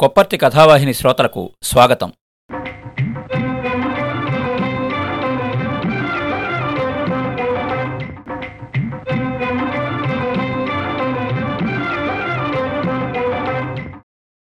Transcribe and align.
కొప్పర్తి 0.00 0.38
కథావాహిని 0.38 0.94
శ్రోతలకు 0.94 1.56
స్వాగతం. 1.62 2.12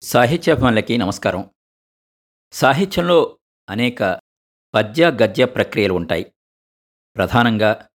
సాహిత్యాభిమానులకి 0.03 0.99
నమస్కారం. 0.99 1.51
సాహిత్యంలో 2.53 3.39
అనేక 3.71 4.21
పద్య 4.75 5.07
గద్య 5.09 5.45
ప్రక్రియలు 5.45 5.95
ఉంటాయి. 5.95 6.35
ప్రధానంగా 7.17 7.89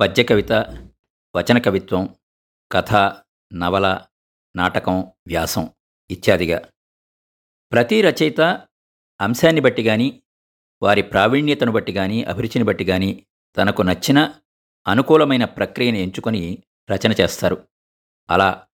పద్య 0.00 0.22
కవిత 0.22 0.52
వచన 1.36 1.58
కవిత్వం 1.58 2.16
కథ 2.72 2.94
నవల 3.52 4.06
నాటకం 4.56 5.00
వ్యాసం 5.00 5.70
ఇత్యాదిగా. 6.10 6.68
ప్రతి 7.72 8.02
రచయిత 8.02 8.40
అంశాన్ని 9.20 9.60
బట్టి 9.60 9.84
కానీ 9.84 10.22
వారి 10.82 11.02
ప్రావీణ్యతను 11.02 11.72
బట్టి 11.72 11.92
కానీ 11.92 12.22
అభిరుచిని 12.22 12.64
బట్టి 12.64 12.84
కానీ 12.84 13.26
తనకు 13.56 13.82
నచ్చిన 13.82 14.34
అనుకూలమైన 14.86 15.44
ప్రక్రియను 15.44 15.96
ఎంచుకొని 15.96 16.58
రచన 16.90 17.12
చేస్తారు. 17.20 17.68
అలా 18.30 18.66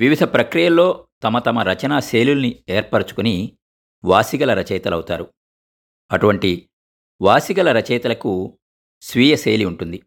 వివిధ 0.00 0.22
ప్రక్రియల్లో 0.22 1.08
తమ 1.22 1.38
తమ 1.38 1.58
రచనా 1.58 2.00
శైలుల్ని 2.00 2.64
ఏర్పరచుకుని 2.68 3.58
వాసిగల 4.04 4.54
రచయితలవుతారు. 4.54 5.34
అటువంటి 6.12 6.70
వాసిగల 7.22 7.78
రచయితలకు 7.78 8.58
స్వీయ 9.02 9.36
శైలి 9.36 9.64
ఉంటుంది. 9.64 10.02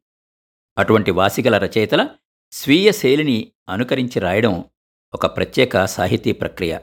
అటువంటి 0.77 1.11
వాసిగల 1.11 1.57
రచయితల 1.57 2.09
స్వీయ 2.51 2.91
శైలిని 2.91 3.51
అనుకరించి 3.69 4.19
రాయడం 4.19 4.65
ఒక 5.13 5.37
ప్రత్యేక 5.37 5.85
సాహితీ 5.85 6.31
ప్రక్రియ. 6.31 6.79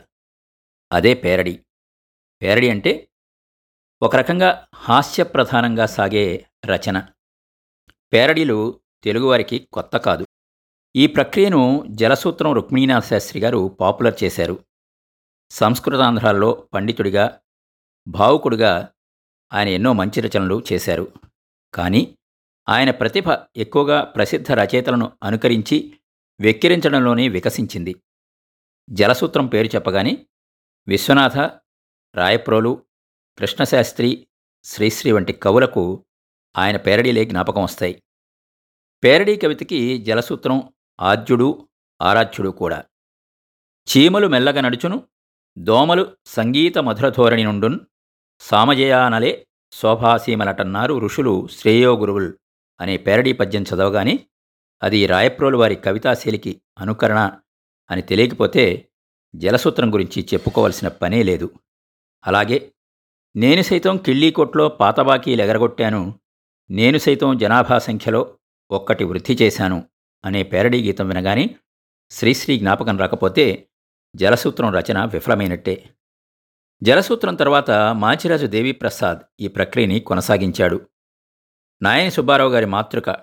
అదే 0.93 1.15
పేరడి. 1.15 1.65
పేరడి 2.43 2.71
అంటే 2.71 3.09
ఒక 4.03 4.17
రకంగా 4.17 4.67
హాస్యప్రధానంగా 4.75 5.87
సాగే 5.87 6.47
రచన. 6.67 7.09
పేరడీలు 8.13 8.81
తెలుగువారికి 9.03 9.69
కొత్త 9.73 9.97
కాదు. 9.97 10.27
ఈ 10.97 11.07
ప్రక్రియను 11.07 11.85
జలసూత్రం 11.91 12.53
రుక్మిణీనాథ 12.53 13.03
శాస్త్రి 13.03 13.41
గారు 13.41 13.77
పాపులర్ 13.81 14.25
చేశారు. 14.25 14.65
సంస్కృతాంధ్రాల్లో 15.51 16.69
పండితుడిగా 16.75 17.41
భావుకుడిగా 18.09 18.93
ఆయన 19.53 19.69
ఎన్నో 19.69 19.93
మంచి 19.93 20.21
రచనలు 20.21 20.63
చేశారు. 20.73 21.13
కానీ 21.75 22.19
ఆయన 22.69 22.91
ప్రతిభ 22.91 23.25
ఎక్కువగా 23.57 24.05
ప్రసిద్ధ 24.05 24.53
రచయితలను 24.53 25.13
అనుకరించి 25.23 26.01
వెక్కిరించడంలోనే 26.41 27.29
వికసించింది. 27.29 28.03
జలసూత్రం 28.91 29.47
పేరు 29.47 29.67
చెప్పగానే 29.67 30.27
విశ్వనాథ 30.89 31.39
రాయప్రోలు 32.15 32.85
కృష్ణశాస్త్రి 33.39 34.27
శ్రీశ్రీ 34.65 35.13
వంటి 35.13 35.33
కవులకు 35.33 36.05
ఆయన 36.57 36.77
పేరడీలే 36.77 37.25
జ్ఞాపకం 37.25 37.63
వస్తాయి. 37.63 38.03
పేరడీ 39.05 39.37
కవితకి 39.37 39.99
జలసూత్రం 39.99 40.73
ఆద్యుడు 41.01 41.69
ఆరాధ్యుడు 42.03 42.51
కూడా. 42.51 42.85
చీమలు 43.89 44.27
మెల్లగా 44.27 44.61
నడుచును 44.61 45.09
దోమలు 45.59 46.17
సంగీత 46.27 46.79
మధురధోరణి 46.79 47.45
నుండున్ 47.45 47.81
సామజయానలే 48.41 49.47
శోభాసీమలటన్నారు 49.73 50.99
ఋషులు 50.99 51.49
శ్రేయో 51.59 51.99
గురువుల్ 51.99 52.33
అనే 52.81 52.97
పేరడీ 52.97 53.33
పద్యం 53.33 53.63
చదవగానే 53.63 54.27
అది 54.83 55.07
రాయప్రోలు 55.07 55.59
వారి 55.59 55.77
కవితాశైలికి 55.77 56.63
అనుకరణ 56.79 57.39
అని 57.91 58.03
తెలియకపోతే 58.03 58.89
జలసూత్రం 59.35 59.95
గురించి 59.95 60.29
చెప్పుకోవలసిన 60.35 60.89
పనే 60.89 61.23
లేదు. 61.23 61.55
అలాగే 62.27 62.73
నేను 63.37 63.63
సైతం 63.63 63.97
కిళ్ళీకోట్లో 63.97 64.69
పాతబాకీలు 64.69 65.43
ఎగరగొట్టాను. 65.43 66.21
నేను 66.71 66.99
సైతం 66.99 67.39
జనాభా 67.39 67.79
సంఖ్యలో 67.79 68.39
ఒక్కటి 68.71 69.05
వృద్ధి 69.05 69.39
చేశాను 69.43 69.89
అనే 70.25 70.43
పేరడీ 70.43 70.83
గీతం 70.83 71.09
వినగానే 71.09 71.57
శ్రీశ్రీ 72.11 72.59
జ్ఞాపకం 72.59 72.99
రాకపోతే 72.99 73.69
జలసూత్రం 74.17 74.73
రచన 74.73 75.05
విఫలమైనట్టే. 75.05 75.95
జలసూత్రం 76.83 77.35
తర్వాత 77.35 77.71
మాచిరాజు 77.71 78.47
దేవిప్రసాద్ 78.47 79.19
ఈ 79.41 79.49
ప్రక్రియని 79.49 80.01
కొనసాగించాడు. 80.01 80.89
నాయని 81.83 82.11
సుబ్బారావు 82.11 82.51
గారి 82.51 82.67
మాతృక 82.67 83.17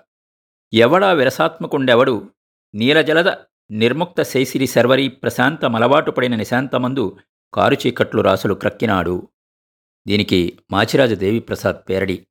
ఎవడా 0.72 1.12
విరసాత్మకుండెవడు 1.12 2.30
నీలజలద 2.74 3.28
నిర్ముక్త 3.70 4.22
శైసిరి 4.22 4.66
శర్వరి 4.66 5.08
ప్రశాంత 5.08 5.64
మలవాటు 5.64 6.10
పడిన 6.10 6.36
నిశాంతమందు 6.36 7.18
కారు 7.54 7.74
చీకట్లు 7.74 8.22
రాసులు 8.22 8.54
క్రక్కినాడు. 8.54 9.28
దీనికి 10.06 10.58
మాచిరాజు 10.70 11.14
దేవిప్రసాద్ 11.14 11.88
పేరడి. 11.88 12.26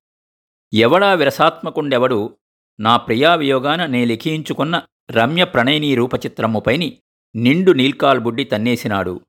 ఎవడా 0.73 1.13
విరసాత్మకుండెవడు? 1.13 2.37
నా 2.79 2.97
ప్రియా 2.97 3.35
వియోగాన 3.35 3.85
నే 3.85 4.05
లిఖించుకున్న 4.05 4.81
రమ్య 5.11 5.43
ప్రణయనీ 5.43 5.95
రూపచిత్రముపైని 5.95 6.97
నిండు 7.35 7.71
నీల్కాల్ 7.71 8.19
బుడ్డి 8.19 8.43
తన్నేసినాడు. 8.43 9.21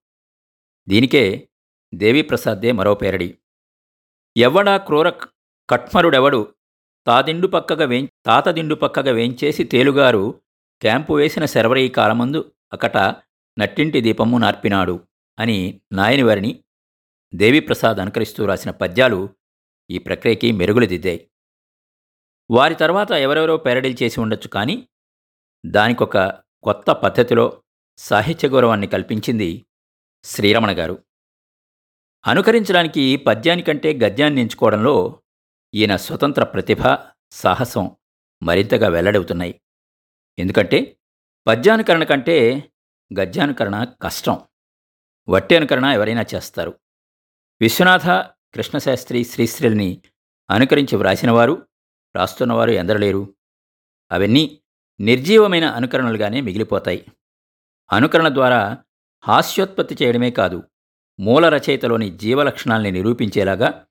దీనికే 0.88 1.48
దేవిప్రసాద్దే 1.94 2.72
మరో 2.72 2.94
పేరడి. 2.94 3.38
ఎవడా 4.36 4.76
క్రూర 4.76 5.08
కట్మరుడెవడు? 5.70 6.54
తాదిండు 7.06 7.46
పక్కగా 7.46 7.84
వేం 7.84 8.08
తాతదిండు 8.26 8.74
పక్కగా 8.74 9.12
వేంచేసి 9.12 9.64
తేలుగారు 9.64 10.34
క్యాంపు 10.80 11.12
వేసిన 11.12 11.44
శర్వరీ 11.44 11.88
కాలమందు 11.88 12.52
అకట 12.72 12.96
నట్టింటి 13.58 14.00
దీపము 14.00 14.38
నార్పినాడు 14.38 15.06
అని 15.38 15.80
నాయనివారిని 15.92 16.64
దేవిప్రసాద్ 17.34 17.98
అనుకరిస్తూ 17.98 18.46
రాసిన 18.46 18.70
పద్యాలు 18.70 19.28
ఈ 19.90 19.98
ప్రక్రియకి 19.98 20.52
మెరుగులు 20.52 20.86
దిద్దాయి. 20.86 21.30
వారి 22.50 22.74
తర్వాత 22.74 23.10
ఎవరెవరో 23.10 23.56
పెరడీలు 23.56 23.96
చేసి 24.02 24.20
ఉండొచ్చు 24.20 24.48
కానీ 24.48 24.88
దానికొక 25.66 26.18
కొత్త 26.62 26.90
పద్ధతిలో 26.90 27.62
సాహిత్య 27.98 28.48
గౌరవాన్ని 28.48 28.86
కల్పించింది 28.86 29.66
శ్రీరమణ 30.24 30.78
గారు. 30.78 31.04
అనుకరించడానికి 32.26 33.16
పద్యానికంటే 33.16 33.92
గద్యాన్ని 33.92 34.40
ఎంచుకోవడంలో 34.40 35.22
ఈయన 35.74 35.96
స్వతంత్ర 35.96 36.44
ప్రతిభ 36.44 36.82
సాహసం 37.32 37.96
మరింతగా 38.42 38.88
వెల్లడవుతున్నాయి. 38.88 39.60
ఎందుకంటే 40.38 40.96
పద్యానుకరణ 41.46 42.04
కంటే 42.04 42.70
గద్యానుకరణ 43.20 43.84
కష్టం. 44.02 44.40
వట్టి 45.28 45.56
అనుకరణ 45.56 45.84
ఎవరైనా 45.84 46.24
చేస్తారు. 46.34 46.80
విశ్వనాథ 47.60 48.06
కృష్ణశాస్త్రి 48.54 49.24
శ్రీశ్రీల్ని 49.24 50.02
అనుకరించి 50.50 50.96
వ్రాసినవారు 50.96 51.68
రాస్తున్నవారు 52.16 52.70
ఎందరలేరు. 52.70 53.34
అవన్నీ 54.12 54.62
నిర్జీవమైన 55.00 55.64
అనుకరణలుగానే 55.64 56.40
మిగిలిపోతాయి. 56.40 57.06
అనుకరణ 57.92 58.28
ద్వారా 58.28 58.78
హాస్యోత్పత్తి 59.24 59.96
చేయడమే 60.02 60.30
కాదు 60.30 60.62
మూల 61.20 61.48
రచయితలోని 61.48 62.10
జీవలక్షణాల్ని 62.10 62.90
నిరూపించేలాగా 62.90 63.86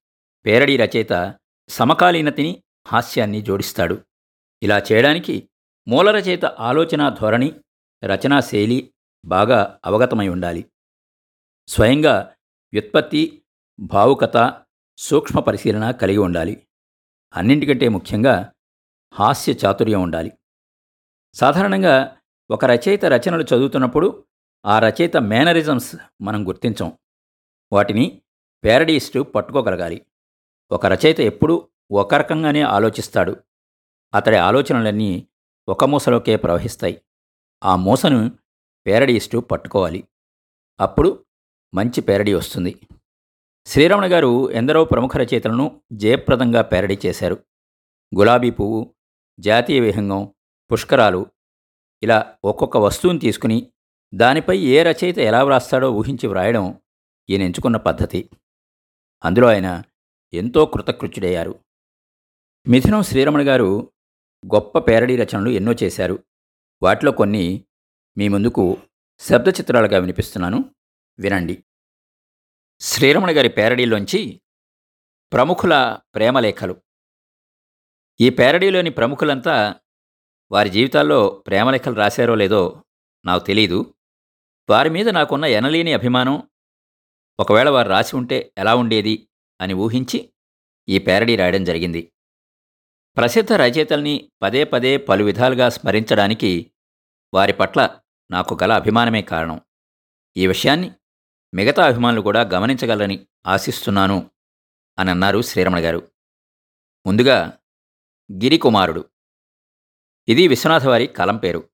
పేరడీ 0.46 0.78
రచయిత 0.78 1.36
సమకాలీనతిని 1.70 2.64
హాస్యాన్ని 2.88 3.42
జోడిస్తాడు. 3.42 4.06
ఇలా 4.64 4.82
చేయడానికి 4.92 5.50
మూల 5.90 6.12
రచయిత 6.12 6.46
ఆలోచన 6.46 7.10
ధోరణి 7.10 7.56
రచనా 8.04 8.40
శైలి 8.40 8.94
బాగా 9.26 9.80
అవగతమై 9.86 10.28
ఉండాలి. 10.28 10.72
స్వయంగా 11.68 12.36
వ్యుత్పత్తి 12.74 13.44
భావుకత 13.80 14.62
సూక్ష్మ 14.98 15.40
పరిశీలన 15.40 15.92
కలిగి 15.92 16.18
ఉండాలి. 16.18 16.68
అన్నింటికంటే 17.36 17.88
ముఖ్యంగా 17.88 18.54
హాస్య 19.14 19.54
చాతుర్యం 19.66 20.02
ఉండాలి. 20.02 20.32
సాధారణంగా 21.34 22.18
ఒక 22.52 22.66
రచయిత 22.66 23.06
రచనలు 23.06 23.44
చదువుతున్నప్పుడు 23.44 24.26
ఆ 24.66 24.80
రచయిత 24.80 25.18
మేనరిజమ్స్ 25.18 25.96
మనం 26.22 26.48
గుర్తించం. 26.48 26.98
వాటిని 27.74 28.22
పేరడీస్టు 28.64 29.20
పట్టుకోగలగాలి. 29.20 30.06
ఒక 30.72 30.86
రచయిత 30.86 31.20
ఎప్పుడూ 31.20 31.70
ఒక 31.92 32.16
రకంగానే 32.16 32.62
ఆలోచిస్తాడు. 32.62 33.44
అతడి 34.14 34.36
ఆలోచనలన్నీ 34.36 35.26
ఒక 35.70 35.86
మూసలోకే 35.86 36.36
ప్రవహిస్తాయి. 36.36 37.02
ఆ 37.64 37.76
మూసను 37.76 38.32
పేరడీస్టు 38.88 39.38
పట్టుకోవాలి. 39.38 40.08
అప్పుడు 40.80 41.26
మంచి 41.74 42.02
పేరడీ 42.02 42.34
వస్తుంది. 42.34 42.88
శ్రీరమణ 43.66 44.12
గారు 44.12 44.52
ఎందరో 44.52 44.86
ప్రముఖ 44.86 45.12
రచయితలను 45.16 45.82
జయప్రదంగా 45.94 46.62
పేరడీ 46.62 47.00
చేశారు. 47.06 47.44
గులాబీ 48.16 48.50
పువ్వు 48.50 48.96
జాతీయ 49.40 49.80
విహంగం 49.80 50.34
పుష్కరాలు 50.72 51.26
ఇలా 52.04 52.38
ఒక్కొక్క 52.44 52.78
వస్తువుని 52.78 53.20
తీసుకుని 53.20 53.72
దానిపై 54.14 54.58
ఏ 54.58 54.84
రచయిత 54.84 55.20
ఎలా 55.20 55.44
వ్రాస్తాడో 55.44 55.92
ఊహించి 55.92 56.28
వ్రాయడం 56.28 56.82
ఈయన 57.30 57.42
ఎంచుకున్న 57.42 57.78
పద్ధతి. 57.78 58.30
అందులో 59.26 59.48
ఆయన 59.48 59.84
ఎంతో 60.34 60.66
కృతకృత్యుడయ్యారు. 60.66 61.60
మిథునం 62.68 63.04
శ్రీరమణ 63.04 63.48
గారు 63.48 63.92
గొప్ప 64.46 64.80
పేరడీ 64.80 65.16
రచనలు 65.16 65.50
ఎన్నో 65.50 65.74
చేశారు. 65.84 66.26
వాటిలో 66.84 67.12
కొన్ని 67.12 67.66
మీ 68.18 68.28
ముందుకు 68.28 68.78
శబ్ద 69.20 69.48
చిత్రాలుగా 69.48 69.98
వినిపిస్తున్నాను. 69.98 70.76
వినండి. 71.20 71.64
శ్రీరమణ 72.80 73.38
గారి 73.38 73.50
పేరడీలోంచి 73.50 74.42
ప్రముఖుల 75.34 76.00
ప్రేమలేఖలు 76.16 76.82
ఈ 78.22 78.30
పేరడీలోని 78.30 78.90
ప్రముఖులంతా 78.90 79.76
వారి 80.52 80.70
జీవితాల్లో 80.70 81.44
ప్రేమలేఖలు 81.48 81.94
రాశారో 81.94 82.36
లేదో 82.36 82.86
నాకు 83.26 83.46
తెలీదు. 83.46 83.96
వారి 84.70 84.90
మీద 84.90 85.10
నాకున్న 85.10 85.46
ఎనలేని 85.46 85.94
అభిమానం 85.94 86.50
ఒకవేళ 87.40 87.70
వారు 87.70 87.90
రాసి 87.90 88.16
ఉంటే 88.16 88.54
ఎలా 88.58 88.76
ఉండేది 88.76 89.30
అని 89.62 89.74
ఊహించి 89.74 90.34
ఈ 90.90 91.00
పేరడీ 91.00 91.36
రాయడం 91.36 91.64
జరిగింది. 91.64 92.12
ప్రసిద్ధ 93.18 93.54
రచయితల్ని 93.54 94.32
పదే 94.42 94.64
పదే 94.64 94.98
పలు 94.98 95.24
విధాలుగా 95.24 95.70
స్మరించడానికి 95.70 96.72
వారి 97.34 97.54
పట్ల 97.54 98.00
నాకు 98.32 98.58
గల 98.64 98.74
అభిమానమే 98.74 99.22
కారణం. 99.22 99.62
ఈ 100.38 100.48
విషయాన్ని 100.48 100.92
మిగతా 101.54 101.86
అభిమానులు 101.86 102.22
కూడా 102.22 102.42
గమనించగలరని 102.42 103.28
ఆశిస్తున్నాను 103.48 104.32
అని 105.00 105.12
అన్నారు 105.12 105.42
శ్రీరమణ 105.42 105.80
గారు. 105.80 106.12
ముందుగా 107.08 107.60
గిరికుమారుడు. 108.32 109.10
ఇది 110.28 110.48
విశ్వనాథ 110.48 110.88
వారి 110.88 111.08
కలం 111.08 111.38
పేరు. 111.38 111.70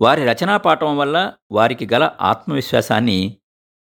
వారి 0.00 0.24
రచనా 0.24 0.56
పాఠం 0.56 0.98
వల్ల 0.98 1.34
వారికి 1.50 1.88
గల 1.92 2.16
ఆత్మవిశ్వాసాన్ని 2.20 3.38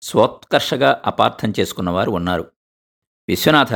స్వోత్కర్షగా 0.03 1.03
అపార్థం 1.05 1.53
చేసుకున్నవారు 1.61 2.11
ఉన్నారు. 2.11 2.53
విశ్వనాథ 3.29 3.73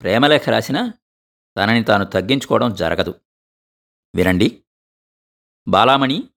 ప్రేమలేఖ 0.00 0.48
రాసిన 0.48 0.92
తనని 1.56 1.84
తాను 1.84 2.04
తగ్గించుకోవడం 2.04 2.74
జరగదు. 2.74 3.20
వినండి. 4.14 4.62
బాలామణి 5.68 6.28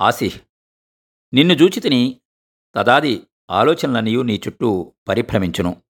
ఆసిహ్ 0.00 0.40
నిన్ను 1.34 1.54
జూచితిని 1.54 2.20
తదాది 2.74 3.26
ఆలోచనలనియు 3.50 4.22
నీ 4.22 4.40
చుట్టూ 4.48 4.92
పరిభ్రమించును. 5.08 5.82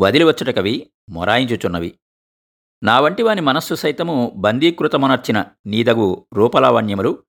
వదిలివచ్చుటకవి 0.00 0.92
మొరాయించుచున్నవి. 1.10 1.98
నా 2.82 3.00
వంటి 3.00 3.22
వాని 3.22 3.40
మనస్సు 3.40 3.74
సైతము 3.74 4.32
బందీకృతమునర్చిన 4.36 5.44
నీదగు 5.66 6.26
రూపలావణ్యములు 6.32 7.24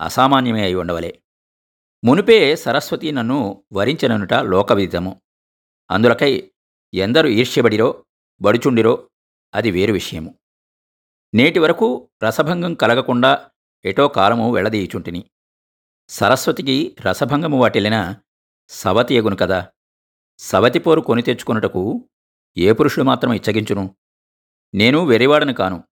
అసామాన్యమే 0.00 0.64
అయి 0.64 0.74
ఉండవలే. 0.74 1.22
మునిపే 2.04 2.56
సరస్వతి 2.56 3.12
నన్ను 3.12 3.64
వరించననుట 3.72 4.34
లోకవిదితము. 4.34 5.22
అందులకై 5.90 6.52
ఎందరు 6.94 7.28
ఈర్ష్యబడిరో 7.28 8.04
బడుచుండిరో 8.40 9.10
అది 9.54 9.70
వేరు 9.70 9.92
విషయము. 9.92 10.38
నేటి 11.34 11.58
వరకు 11.58 12.10
రసభంగం 12.24 12.74
కలగకుండా 12.74 13.50
ఎటో 13.84 14.08
కాలము 14.08 14.54
వెళ్ళదీయుచుంటిని. 14.54 15.30
సరస్వతికి 16.08 16.96
రసభంగము 17.06 17.60
వాటిల్లిన 17.60 18.16
సవతి 18.68 19.14
ఎగును 19.14 19.36
కదా. 19.36 19.68
సవతి 20.38 20.78
పోరు 20.78 21.00
కొని 21.00 21.22
తెచ్చుకొనుటకు 21.22 22.08
ఏ 22.56 22.72
పురుషుడు 22.72 23.04
మాత్రం 23.04 23.32
ఇచ్చగించును. 23.32 23.96
నేను 24.74 25.04
వెరివాడను 25.04 25.52
కాను. 25.52 25.84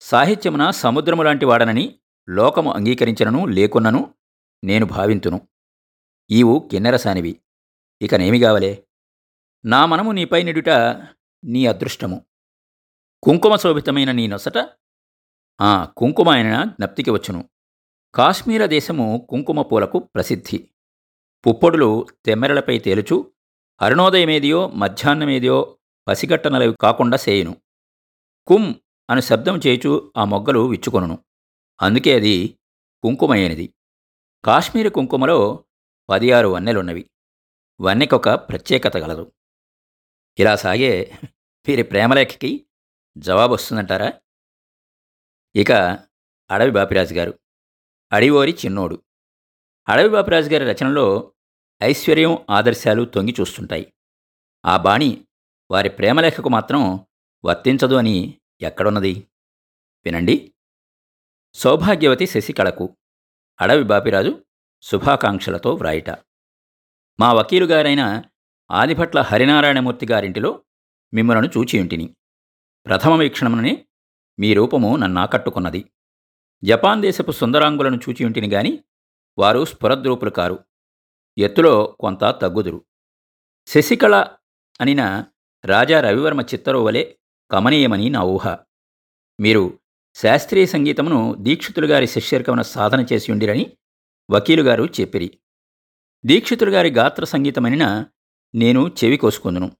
సాహిత్యమున 0.00 0.70
సముద్రము 0.70 1.22
లాంటి 1.22 1.44
వాడనని 1.44 2.00
లోకము 2.28 2.72
అంగీకరించినను 2.72 3.46
లేకున్నను 3.46 4.14
నేను 4.64 4.86
భావింతును. 4.86 5.48
ఈవు 6.30 6.68
కిన్నెరసానివి. 6.70 7.40
ఇక 8.02 8.14
నేమి 8.14 8.40
కావలే 8.40 8.84
నా 9.64 9.86
మనము 9.86 10.12
నీపై 10.12 10.42
నిడుట 10.42 10.68
నీ 11.44 11.66
అదృష్టము. 11.66 12.24
కుంకుమ 13.22 13.56
శోభితమైన 13.56 14.12
నీ 14.12 14.26
నొసట? 14.26 14.70
ఆ 15.60 15.84
కుంకుమ 15.84 16.28
ఆయన 16.28 16.64
జ్ఞప్తికి 16.64 17.10
వచ్చును. 17.10 17.48
కాశ్మీర 18.14 18.66
దేశము 18.66 19.26
కుంకుమ 19.30 19.62
పూలకు 19.62 19.98
ప్రసిద్ధి. 19.98 20.70
పుప్పొడులు 21.46 22.06
తెమ్మెరలపై 22.24 22.78
తేలుచు 22.78 23.32
అరుణోదయమేదియో 23.80 24.68
మధ్యాహ్నమేదియో 24.68 25.78
పసిగట్టనలవి 26.08 26.74
కాకుండా 26.80 27.16
సేయును. 27.16 27.56
కుం 28.46 28.80
అను 29.10 29.20
శబ్దం 29.20 29.60
చేయుచు 29.66 30.12
ఆ 30.16 30.24
మొగ్గలు 30.24 30.58
విచ్చుకొనును. 30.58 31.18
అందుకే 31.82 32.14
అది 32.14 32.58
కుంకుమయ్యనిది 33.02 33.74
కాశ్మీర 34.44 34.88
కుంకుమలో 34.88 35.64
పది 36.08 36.32
ఆరు 36.32 36.48
వన్నెలున్నవి. 36.48 37.10
వన్నెకొక 37.80 38.28
ప్రత్యేకత 38.28 38.96
గలదు. 38.96 39.32
ఇలా 40.38 40.56
సాగే 40.56 41.18
వీరి 41.68 41.82
ప్రేమలేఖకి 41.82 42.64
జవాబు 43.16 43.54
వస్తుందంటారా 43.54 44.12
ఇక 45.56 45.72
అడవి 46.50 46.70
బాపిరాజు 46.70 47.14
గారు 47.14 47.38
అడివోరి 48.12 48.58
చిన్నోడు. 48.64 49.02
అడవి 49.88 50.08
బాపిరాజు 50.08 50.50
గారి 50.50 50.72
రచనలో 50.72 51.34
ఐశ్వర్యం 51.82 52.46
ఆదర్శాలు 52.50 53.04
తొంగి 53.04 53.34
చూస్తుంటాయి. 53.40 53.92
ఆ 54.64 54.76
బాణి 54.76 55.26
వారి 55.70 55.88
ప్రేమలేఖకు 55.88 56.48
మాత్రం 56.48 57.06
వర్తించదు 57.44 57.94
అని 57.94 58.40
ఎక్కడున్నది? 58.60 59.28
వినండి. 60.04 60.54
సౌభాగ్యవతి 61.54 62.26
శశికళకు 62.26 62.96
అడవి 63.60 63.84
బాపిరాజు 63.84 64.44
శుభాకాంక్షలతో 64.82 65.74
వ్రాయిట. 65.74 66.10
మా 67.20 67.32
వకీలు 67.32 67.64
గారైన 67.64 68.22
ఆదిభట్ల 68.70 69.20
హరినారాయణమూర్తి 69.20 70.06
గారింటిలో 70.06 70.64
మిమ్మలను 71.14 71.46
చూచియుంటిని. 71.46 72.14
ప్రథమ 72.86 73.12
వీక్షణముననే 73.12 73.86
మీ 74.38 74.54
రూపము 74.54 74.96
నన్నాకట్టుకున్నది. 74.96 75.90
జపాన్ 76.64 77.02
దేశపు 77.02 77.32
సుందరాంగులను 77.32 77.96
చూచియుంటిని 77.96 78.48
గాని 78.48 78.84
వారు 79.38 79.64
స్ఫురద్రూపులు 79.64 80.30
కారు 80.30 80.64
ఎత్తులో 81.38 81.96
కొంత 82.00 82.20
తగ్గుదురు. 82.20 82.84
శశికళ 83.66 84.26
అనిన 84.80 85.24
రాజా 85.64 86.00
రవివర్మ 86.00 86.40
చిత్తరు 86.40 86.78
వలె 86.78 87.14
కమనీయమని 87.50 88.10
నా 88.10 88.22
ఊహ. 88.22 88.56
మీరు 89.40 89.78
శాస్త్రీయ 90.14 90.66
సంగీతమును 90.66 91.34
దీక్షితులు 91.38 91.86
గారి 91.86 92.06
శిష్యర్కమున 92.06 92.62
సాధన 92.62 93.06
చేసి 93.12 93.32
ఉండిరని 93.32 93.76
వకీలు 94.30 94.62
గారు 94.62 94.84
చెప్పిరి. 95.00 95.38
దీక్షితులు 96.26 96.70
గారి 96.70 96.90
గాత్ర 96.90 97.24
సంగీతమనిన 97.24 98.06
నేను 98.54 98.94
చెవి 99.04 99.16
కోసుకుందును. 99.16 99.76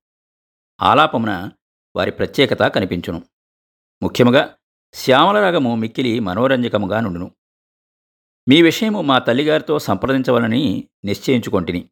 ఆలాపమున 0.81 1.51
వారి 1.97 2.11
ప్రత్యేకత 2.11 2.63
కనిపించును. 2.63 3.23
ముఖ్యముగా 4.03 4.57
శ్యామలరాగము 4.95 5.77
మిక్కిలి 5.77 6.21
మనోరంజకముగా 6.21 7.01
నుండును. 7.01 7.35
మీ 8.49 8.63
విషయము 8.63 9.03
మా 9.03 9.19
తల్లిగారితో 9.19 9.79
సంప్రదించవలని 9.79 10.89
నిశ్చయించుకొంటిని. 11.05 11.91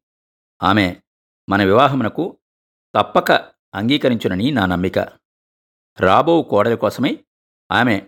ఆమె 0.63 0.95
మన 1.49 1.63
వివాహమునకు 1.63 2.39
తప్పక 2.95 3.31
అంగీకరించునని 3.75 4.51
నా 4.51 4.65
నమ్మిక. 4.65 4.99
రాబో 5.99 6.43
కోడలి 6.43 6.77
కోసమై 6.77 7.25
ఆమె 7.71 8.01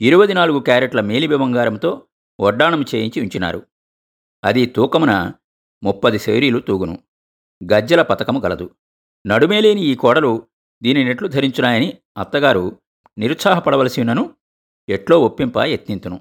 ఇరవై 0.00 0.26
నాలుగు 0.26 0.58
క్యారెట్ల 0.58 1.00
మేలిబి 1.00 1.36
బంగారంతో 1.36 2.08
వడ్డాణం 2.40 2.84
చేయించి 2.94 3.22
ఉంచినారు. 3.22 3.66
అది 4.44 4.66
తూకమున 4.66 5.32
ముప్పది 5.82 6.18
శైరీలు 6.18 6.58
తూగును. 6.58 6.98
గజ్జల 7.72 8.02
పథకము 8.02 8.40
గలదు. 8.40 8.76
నడుమేలేని 9.26 9.80
ఈ 9.80 9.94
కోడలు 9.94 10.48
దీనిని 10.82 11.10
ఎట్లు 11.10 11.28
ధరించున్నాయని 11.28 11.98
అత్తగారు 12.18 12.80
నిరుత్సాహపడవలసి 13.18 14.00
ఉన్నను 14.00 14.36
ఎట్లో 14.88 15.20
ఒప్పింప 15.20 15.58
యత్నింతును. 15.58 16.20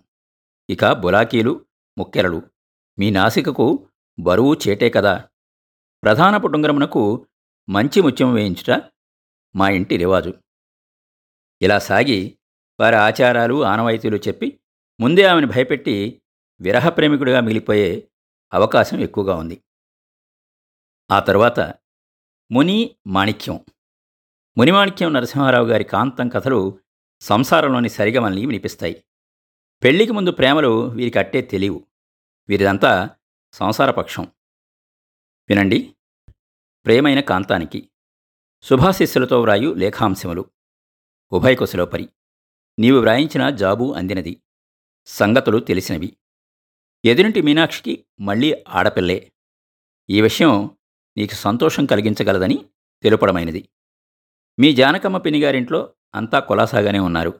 ఇక 0.70 0.92
బులాకీలు 0.92 1.66
ముక్కెరలు 1.98 2.42
మీ 3.00 3.10
నాసికకు 3.10 3.90
బరువు 4.20 4.56
చేటే 4.68 4.90
కదా. 4.90 5.30
ప్రధాన 6.04 6.38
పుటుంగరమునకు 6.38 7.28
మంచి 7.70 8.02
ముత్యం 8.02 8.34
వేయించుట 8.34 8.84
మా 9.56 9.70
ఇంటి 9.70 9.98
రివాజు. 9.98 10.34
ఇలా 11.62 11.80
సాగి 11.80 12.38
వారి 12.80 12.96
ఆచారాలు 12.96 13.64
ఆనవాయితీలు 13.64 14.18
చెప్పి 14.18 14.60
ముందే 15.00 15.24
ఆమెను 15.24 15.48
భయపెట్టి 15.48 16.22
విరహ 16.62 16.90
ప్రేమికుడిగా 16.90 17.40
మిగిలిపోయే 17.40 18.12
అవకాశం 18.54 19.00
ఎక్కువగా 19.00 19.36
ఉంది. 19.36 19.64
ఆ 21.12 21.20
తరువాత 21.20 21.74
ముని 22.52 22.96
మాణిక్యం. 23.08 23.66
మునిమాణిక్యం 24.58 25.14
నరసింహారావు 25.14 25.66
గారి 25.68 25.84
కాంతం 25.84 26.30
కథలు 26.30 26.80
సంసారంలోని 27.22 27.90
సరిగమల్ని 27.90 28.46
వినిపిస్తాయి. 28.46 29.04
పెళ్ళికి 29.84 30.12
ముందు 30.12 30.32
ప్రేమలు 30.32 30.88
వీరికి 30.88 31.20
అట్టే 31.20 31.42
తెలియవు. 31.42 31.86
వీరిదంతా 32.50 33.10
సంసారపక్షం 33.54 34.24
వినండి. 35.50 35.96
ప్రేమైన 36.86 37.20
కాంతానికి. 37.20 37.90
శుభాశిస్సులతో 38.62 39.42
వ్రాయు 39.42 39.74
లేఖాంశములు. 39.74 40.46
ఉభయకుశలోపరి. 41.32 42.10
నీవు 42.80 43.00
వ్రాయించిన 43.00 43.50
జాబు 43.50 43.94
అందినది. 43.94 44.42
సంగతులు 45.06 45.58
తెలిసినవి. 45.58 46.18
ఎదురింటి 47.06 47.42
మీనాక్షికి 47.42 48.06
మళ్ళీ 48.20 48.64
ఆడపిల్లే. 48.70 49.32
ఈ 50.10 50.22
విషయం 50.22 50.78
నీకు 51.18 51.34
సంతోషం 51.34 51.86
కలిగించగలదని 51.86 52.66
తెలుపడమైనది. 53.04 53.70
మీ 54.62 54.74
జానకమ్మ 54.74 55.18
పినిగారింట్లో 55.18 55.94
అంతా 56.16 56.40
కులాసాగానే 56.40 57.00
ఉన్నారు. 57.00 57.40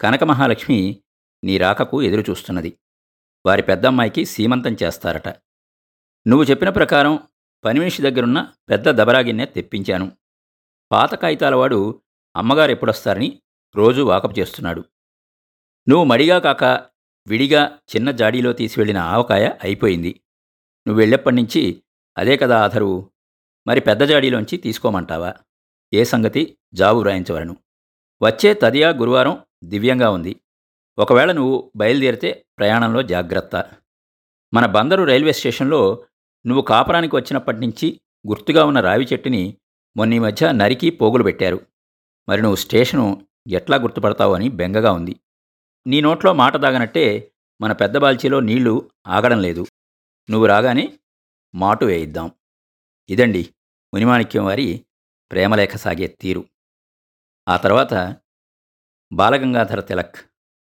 కనక 0.00 0.24
మహాలక్ష్మి 0.24 1.02
నీ 1.44 1.58
రాకకు 1.58 2.02
ఎదురుచూస్తున్నది 2.02 2.78
వారి 3.46 3.62
పెద్దమ్మాయికి 3.62 4.24
సీమంతం 4.24 4.76
చేస్తారట. 4.82 5.28
నువ్వు 6.26 6.44
చెప్పిన 6.44 6.68
ప్రకారం 6.68 7.18
పనిమనిషి 7.64 8.02
దగ్గరున్న 8.02 8.52
పెద్ద 8.70 8.88
దబరాగిన్నె 8.88 9.46
తెప్పించాను. 9.46 10.12
పాత 10.92 11.14
కాగితాలవాడు 11.14 12.02
అమ్మగారు 12.36 12.70
ఎప్పుడొస్తారని 12.70 13.42
రోజూ 13.76 14.04
వాకపు 14.04 14.34
చేస్తున్నాడు. 14.38 14.84
నువ్వు 15.88 16.04
మడిగా 16.04 16.38
కాక 16.38 16.64
విడిగా 17.26 17.78
చిన్న 17.96 18.10
జాడీలో 18.10 18.52
తీసి 18.52 18.80
వెళ్ళిన 18.80 18.98
ఆవకాయ 18.98 19.50
అయిపోయింది. 19.62 20.20
నువ్వు 20.86 21.00
వెళ్ళేప్పటి 21.00 21.36
నుంచి 21.36 21.82
అదే 22.18 22.36
కదా 22.36 22.64
ఆధరువు. 22.64 23.10
మరి 23.66 23.80
పెద్ద 23.80 24.02
జాడీలోంచి 24.02 24.56
తీసుకోమంటావా? 24.56 25.34
ఏ 25.94 26.04
సంగతి 26.04 26.58
జాబు 26.74 26.98
వ్రాయించవలను. 26.98 27.56
వచ్చే 28.22 28.54
తదియా 28.54 28.90
గురువారం 28.90 29.42
దివ్యంగా 29.64 30.10
ఉంది. 30.10 30.40
ఒకవేళ 30.98 31.32
నువ్వు 31.32 31.72
బయలుదేరితే 31.76 32.46
ప్రయాణంలో 32.58 33.02
జాగ్రత్త. 33.02 33.64
మన 34.54 34.66
బందరు 34.66 35.04
రైల్వే 35.04 35.32
స్టేషన్లో 35.32 36.06
నువ్వు 36.46 36.62
కాపురానికి 36.62 37.16
వచ్చినప్పటి 37.16 37.58
నుంచి 37.58 38.00
గుర్తుగా 38.28 38.64
ఉన్న 38.64 38.80
రావి 38.80 39.04
చెట్టుని 39.04 39.56
మొన్న 39.96 40.14
ఈ 40.14 40.18
మధ్య 40.18 40.52
నరికి 40.52 40.90
పోగులు 40.90 41.22
పెట్టారు. 41.22 41.66
మరి 42.28 42.42
నువ్వు 42.42 42.56
స్టేషను 42.56 43.26
ఎట్లా 43.48 43.76
గుర్తుపడతావు 43.76 44.34
అని 44.34 44.48
బెంగగా 44.48 44.92
ఉంది. 44.92 45.20
నీ 45.86 46.00
నోట్లో 46.00 46.32
మాట 46.32 46.56
దాగనట్టే 46.56 47.32
మన 47.60 47.72
పెద్ద 47.72 47.98
బాల్చీలో 47.98 48.40
నీళ్ళు 48.40 48.90
ఆగడం 49.06 49.42
లేదు. 49.42 49.66
నువ్వు 50.30 50.46
రాగానే 50.46 50.98
మాటు 51.54 51.84
వేయిద్దాం. 51.84 52.30
ఇదండి 53.10 53.54
మునిమాణిక్యం 53.94 54.44
వారి 54.44 54.84
ప్రేమలేఖ 55.30 55.76
సాగే 55.76 56.06
తీరు. 56.06 56.44
ఆ 57.48 57.56
తర్వాత 57.56 58.16
బాలగంగాధర 59.12 59.80
తిలక్ 59.80 60.16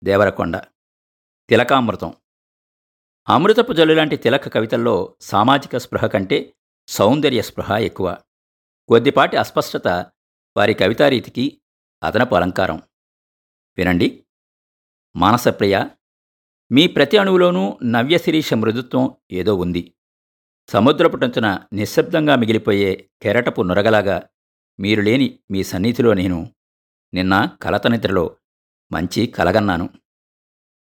దేవరకొండ 0.04 0.58
తిలకామృతం. 1.50 2.14
అమృతపు 3.30 3.74
జల్లులాంటి 3.74 4.18
తిలక్ 4.18 4.54
కవితల్లో 4.54 5.18
సామాజిక 5.22 5.78
స్పృహ 5.78 6.06
కంటే 6.06 6.56
సౌందర్య 6.88 7.42
స్పృహ 7.42 7.78
ఎక్కువ. 7.78 8.18
కొద్దిపాటి 8.88 9.38
అస్పష్టత 9.38 9.88
వారి 10.58 10.74
కవితారీతికి 10.74 11.62
అదనపు 12.04 12.36
అలంకారం. 12.36 12.82
వినండి. 13.78 14.26
మానసప్రియ 15.16 15.90
మీ 16.72 16.88
ప్రతి 16.88 17.18
అణువులోనూ 17.18 17.80
నవ్యశిరీష 17.84 18.54
మృదుత్వం 18.54 19.18
ఏదో 19.32 19.56
ఉంది. 19.56 19.96
సముద్రపుటంచున 20.70 21.68
నిశ్శబ్దంగా 21.74 22.36
మిగిలిపోయే 22.36 23.10
కెరటపు 23.22 23.62
నురగలాగా 23.62 24.30
మీరు 24.80 25.02
లేని 25.02 25.40
మీ 25.52 25.64
సన్నిధిలో 25.64 26.14
నేను 26.14 26.54
నిన్న 27.14 27.58
కలత 27.62 27.88
నిద్రలో 27.88 28.38
మంచి 28.92 29.28
కలగన్నాను. 29.28 29.90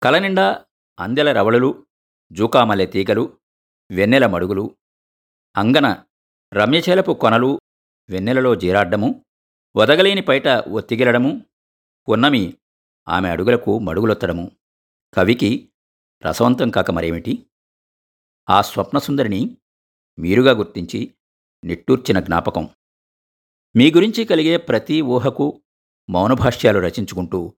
కల 0.03 0.17
నిండా 0.17 0.65
అందెల 0.99 1.31
రవళులు 1.31 1.85
జూకామల్లె 2.31 2.85
తీగలు 2.85 3.37
వెన్నెల 3.91 4.25
మడుగులు 4.25 4.77
అంగన 5.57 6.03
రమ్యచేలపు 6.53 7.11
కొనలు 7.11 7.61
వెన్నెలలో 8.09 8.55
జీరాడ్డము 8.55 9.25
వదగలేని 9.77 10.21
పైట 10.21 10.47
ఒత్తిగిలడము 10.47 11.45
ఉన్నమి 12.09 12.53
ఆమె 13.07 13.29
అడుగులకు 13.29 13.79
మడుగులొత్తడము. 13.79 14.51
కవికి 15.13 15.71
రసవంతం 16.25 16.69
కాక 16.69 16.91
మరేమిటి? 16.91 17.49
ఆ 18.49 18.61
స్వప్నసుందరిని 18.61 19.57
మీరుగా 20.19 20.51
గుర్తించి 20.51 21.13
నిట్టూర్చిన 21.63 22.19
జ్ఞాపకం. 22.19 22.69
మీ 23.77 23.91
గురించి 23.91 24.25
కలిగే 24.25 24.57
ప్రతి 24.57 25.01
ఊహకు 25.01 25.61
మౌనభాష్యాలు 26.09 26.79
రచించుకుంటూ 26.79 27.55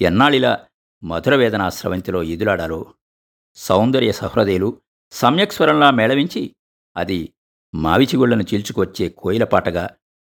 ఎన్నాళ్ళిలా 0.00 0.66
మధుర 1.04 1.34
వేదనా 1.34 1.68
స్రవంతిలో 1.68 2.22
ఈదులాడాలో 2.22 2.94
సౌందర్య 3.54 4.12
సహృదయులు 4.12 4.80
సమ్యక్స్వరంలా 5.12 5.90
మేళవించి 5.90 6.56
అది 6.96 7.34
మావిచిగుళ్ళను 7.74 8.42
చీల్చుకొచ్చే 8.42 9.08
కోయిలపాటగా 9.08 9.90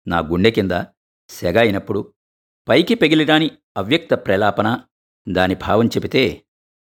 నా 0.08 0.18
గుండె 0.18 0.50
కింద 0.50 0.70
సెగ 1.28 1.58
అయినప్పుడు 1.58 2.14
పైకి 2.68 2.94
పెగిలిరాని 2.94 3.50
అవ్యక్త 3.76 4.14
ప్రలాపన 4.14 4.84
దాని 5.28 5.54
భావం 5.54 5.86
చెబితే 5.86 6.44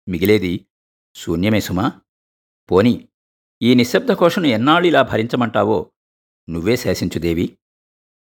మిగిలేది 0.08 0.66
శూన్యమే 1.16 1.60
సుమా. 1.60 1.92
పోని 2.70 3.08
ఈ 3.62 3.74
నిశ్శబ్ద 3.74 4.12
కోశను 4.12 4.46
ఎన్నాళ్ళిలా 4.46 5.02
భరించమంటావో 5.02 5.92
నువ్వే 6.48 6.76
శాసించుదేవి 6.76 7.58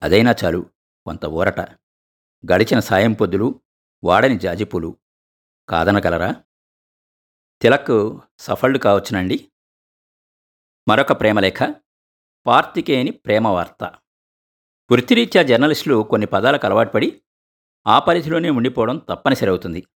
అదైనా 0.01 0.35
చాలు 0.45 0.69
కొంత 1.05 1.25
ఊరట. 1.25 1.59
గడిచిన 2.53 2.79
సాయం 2.79 3.13
పొద్దులు 3.13 3.61
వాడని 4.03 4.39
జాజిపూలు. 4.39 4.97
కాదనగలరా? 5.69 6.43
తిలక్ 7.61 8.19
సఫల్డ్ 8.39 8.77
కావచ్చునండి. 8.77 9.51
మరొక 10.87 11.19
ప్రేమలేఖ 11.19 11.75
పార్తికేయని 12.45 13.11
ప్రేమవార్త. 13.11 13.83
వృత్తిరీత్యా 14.91 15.43
జర్నలిస్టులు 15.43 16.03
కొన్ని 16.03 16.27
పదాలకు 16.27 16.65
అలవాటుపడి 16.65 17.21
ఆ 17.87 17.99
పరిధిలోనే 17.99 18.49
ఉండిపోవడం 18.49 18.97
తప్పనిసరి 18.97 19.49
అవుతుంది 19.49 19.87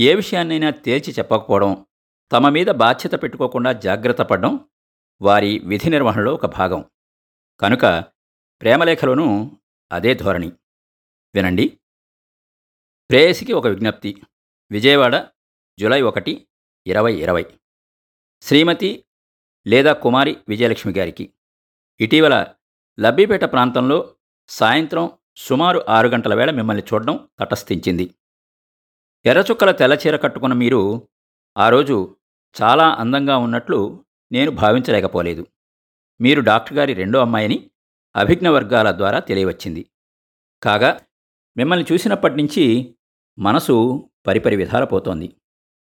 ఏ 0.00 0.14
విషయాన్నైనా 0.14 0.70
తేల్చి 0.70 1.12
చెప్పకపోవడం 1.12 1.86
తమ 2.32 2.48
మీద 2.48 2.66
బాధ్యత 2.66 3.22
పెట్టుకోకుండా 3.22 3.72
జాగ్రత్త 3.72 4.22
పడడం 4.22 4.68
వారి 5.22 5.58
విధి 5.58 5.90
నిర్వహణలో 5.90 6.34
ఒక 6.34 6.46
భాగం. 6.46 6.84
కనుక 7.60 8.04
ప్రేమలేఖలోనూ 8.62 9.50
అదే 9.92 10.14
ధోరణి. 10.14 10.52
వినండి. 11.34 11.80
ప్రేయసికి 13.10 13.52
ఒక 13.52 13.66
విజ్ఞప్తి. 13.66 14.22
విజయవాడ 14.70 15.28
జూలై 15.78 16.02
ఒకటి 16.02 16.48
ఇరవై 16.86 17.14
ఇరవై. 17.14 17.58
శ్రీమతి 18.42 19.04
లేదా 19.66 19.92
కుమారి 19.92 20.36
విజయలక్ష్మి 20.48 20.92
గారికి. 20.92 21.32
ఇటీవల 22.00 22.46
లబ్బిపేట 23.00 23.44
ప్రాంతంలో 23.44 24.16
సాయంత్రం 24.48 25.10
సుమారు 25.36 25.86
ఆరు 25.88 26.08
గంటల 26.08 26.34
వేళ 26.34 26.50
మిమ్మల్ని 26.50 26.82
చూడడం 26.94 27.28
తటస్థించింది. 27.38 28.14
ఎర్రచుక్కల 29.26 29.70
తెల్లచీర 29.70 30.16
కట్టుకున్న 30.16 30.54
మీరు 30.54 31.08
ఆ 31.56 31.68
రోజు 31.68 32.16
చాలా 32.62 32.88
అందంగా 32.88 33.36
ఉన్నట్లు 33.36 34.04
నేను 34.32 34.50
భావించలేకపోలేదు. 34.50 35.46
మీరు 36.20 36.40
డాక్టర్ 36.40 36.74
గారి 36.74 36.92
రెండో 36.92 37.18
అమ్మాయిని 37.18 37.70
అభిజ్ఞ 38.16 38.48
వర్గాల 38.48 38.90
ద్వారా 38.90 39.18
తెలియవచ్చింది. 39.18 39.86
కాగా 40.62 41.00
మిమ్మల్ని 41.56 41.86
చూసినప్పటి 41.92 42.36
నుంచి 42.36 42.96
మనసు 43.38 44.08
పరిపరి 44.26 44.56
విధాల 44.56 44.84
పోతోంది. 44.84 45.36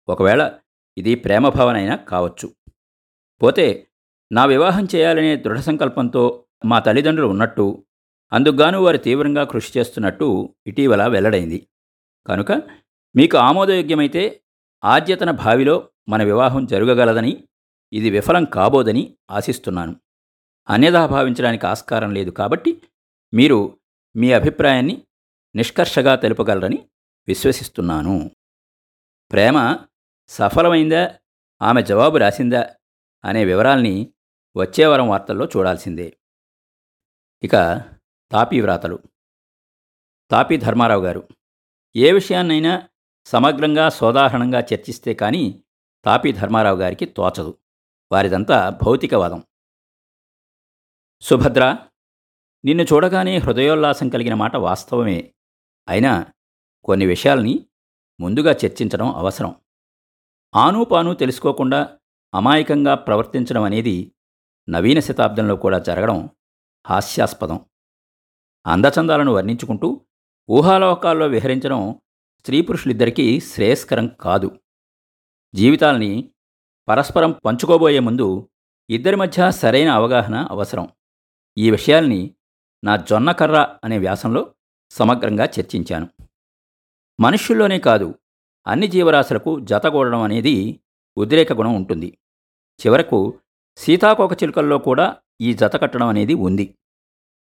ఒకవేళ 0.08 0.52
ఇది 0.98 1.14
ప్రేమభావనైనా 1.14 1.96
కావచ్చు. 1.96 2.54
పోతే 3.42 3.86
నా 4.32 4.44
వివాహం 4.44 4.88
చేయాలనే 4.94 5.36
దృఢ 5.36 5.58
సంకల్పంతో 5.58 6.44
మా 6.64 6.78
తల్లిదండ్రులు 6.78 7.28
ఉన్నట్టు 7.28 7.84
అందుకుగాను 8.32 8.82
వారు 8.82 8.96
తీవ్రంగా 8.96 9.44
కృషి 9.44 9.78
చేస్తున్నట్టు 9.78 10.54
ఇటీవల 10.66 11.06
వెల్లడైంది. 11.06 11.68
కనుక 12.26 12.52
మీకు 13.16 13.36
ఆమోదయోగ్యమైతే 13.36 14.40
ఆద్యతన 14.84 15.30
భావిలో 15.30 15.88
మన 16.08 16.22
వివాహం 16.22 16.66
జరగగలదని 16.66 17.44
ఇది 17.92 18.10
విఫలం 18.10 18.44
కాబోదని 18.44 19.16
ఆశిస్తున్నాను. 19.30 19.96
అనేదా 20.68 21.06
భావించడానికి 21.06 21.66
ఆస్కారం 21.66 22.14
లేదు 22.14 22.30
కాబట్టి 22.30 22.82
మీరు 23.34 23.80
మీ 24.16 24.32
అభిప్రాయాన్ని 24.32 25.02
నిష్కర్షగా 25.56 26.14
తెలుపగలరని 26.14 26.88
విశ్వసిస్తున్నాను. 27.28 28.30
ప్రేమ 29.32 29.78
సఫలమైందా? 30.28 31.18
ఆమె 31.62 31.82
జవాబు 31.82 32.16
రాసిందా? 32.18 32.74
అనే 33.24 33.44
వివరాల్ని 33.44 34.12
వచ్చేవారం 34.56 35.08
వార్తల్లో 35.08 35.48
చూడాల్సిందే. 35.56 36.16
ఇక 37.42 37.82
తాపీ 38.32 38.60
వ్రాతలు. 38.60 38.98
తాపీ 40.30 40.56
ధర్మారావు 40.56 41.04
గారు 41.04 41.28
ఏ 41.96 42.12
విషయాన్నైనా 42.12 42.88
సమగ్రంగా 43.24 43.88
సోదాహరణంగా 43.88 44.60
చర్చిస్తే 44.60 45.14
కానీ 45.14 45.64
తాపీ 46.04 46.32
ధర్మారావు 46.32 46.78
గారికి 46.78 47.06
తోచదు. 47.06 47.58
వారిదంతా 48.12 48.78
భౌతికవాదం. 48.82 49.44
సుభద్ర 51.20 51.76
నిన్ను 52.64 52.82
చూడగానే 52.82 53.38
హృదయోల్లాసం 53.38 54.08
కలిగిన 54.08 54.34
మాట 54.34 54.56
వాస్తవమే. 54.56 55.34
అయినా 55.88 56.26
కొన్ని 56.84 57.06
విషయాల్ని 57.06 57.66
ముందుగా 58.20 58.50
చర్చించడం 58.52 59.14
అవసరం. 59.14 59.54
ఆను 60.56 60.84
పాను 60.84 61.14
తెలుసుకోకుండా 61.14 61.98
అమాయకంగా 62.34 62.94
ప్రవర్తించడం 62.94 63.62
అనేది 63.62 64.12
నవీన 64.70 65.00
శతాబ్దంలో 65.00 65.56
కూడా 65.56 65.78
జరగడం 65.78 66.30
హాస్యాస్పదం. 66.86 67.66
అందచందాలను 68.66 69.32
వర్ణించుకుంటూ 69.32 70.06
ఊహాలోకాల్లో 70.50 71.26
విహరించడం 71.26 72.00
స్త్రీ 72.40 72.60
పురుషులిద్దరికీ 72.60 73.40
శ్రేయస్కరం 73.40 74.06
కాదు. 74.06 74.60
జీవితాల్ని 75.54 76.30
పరస్పరం 76.88 77.32
పంచుకోబోయే 77.32 77.98
ముందు 77.98 78.48
ఇద్దరి 78.90 79.16
మధ్య 79.16 79.50
సరైన 79.50 79.90
అవగాహన 79.90 80.34
అవసరం. 80.50 80.88
ఈ 81.56 81.70
విషయాల్ని 81.70 82.34
నా 82.84 82.96
జొన్నకర్ర 82.96 83.76
అనే 83.84 83.98
వ్యాసంలో 83.98 84.54
సమగ్రంగా 84.90 85.44
చర్చించాను. 85.44 86.08
మనుష్యుల్లోనే 87.20 87.78
కాదు 87.78 88.14
అన్ని 88.66 88.88
జీవరాశులకు 88.88 89.60
జతగూడడం 89.60 90.22
అనేది 90.22 90.80
ఉద్రేక 91.16 91.52
గుణం 91.52 91.74
ఉంటుంది. 91.74 92.18
చివరకు 92.86 93.40
సీతాకోక 93.76 94.32
చిలుకల్లో 94.32 94.78
కూడా 94.78 95.16
ఈ 95.40 95.54
జత 95.54 95.82
కట్టడం 95.82 96.06
అనేది 96.06 96.34
ఉంది. 96.34 96.74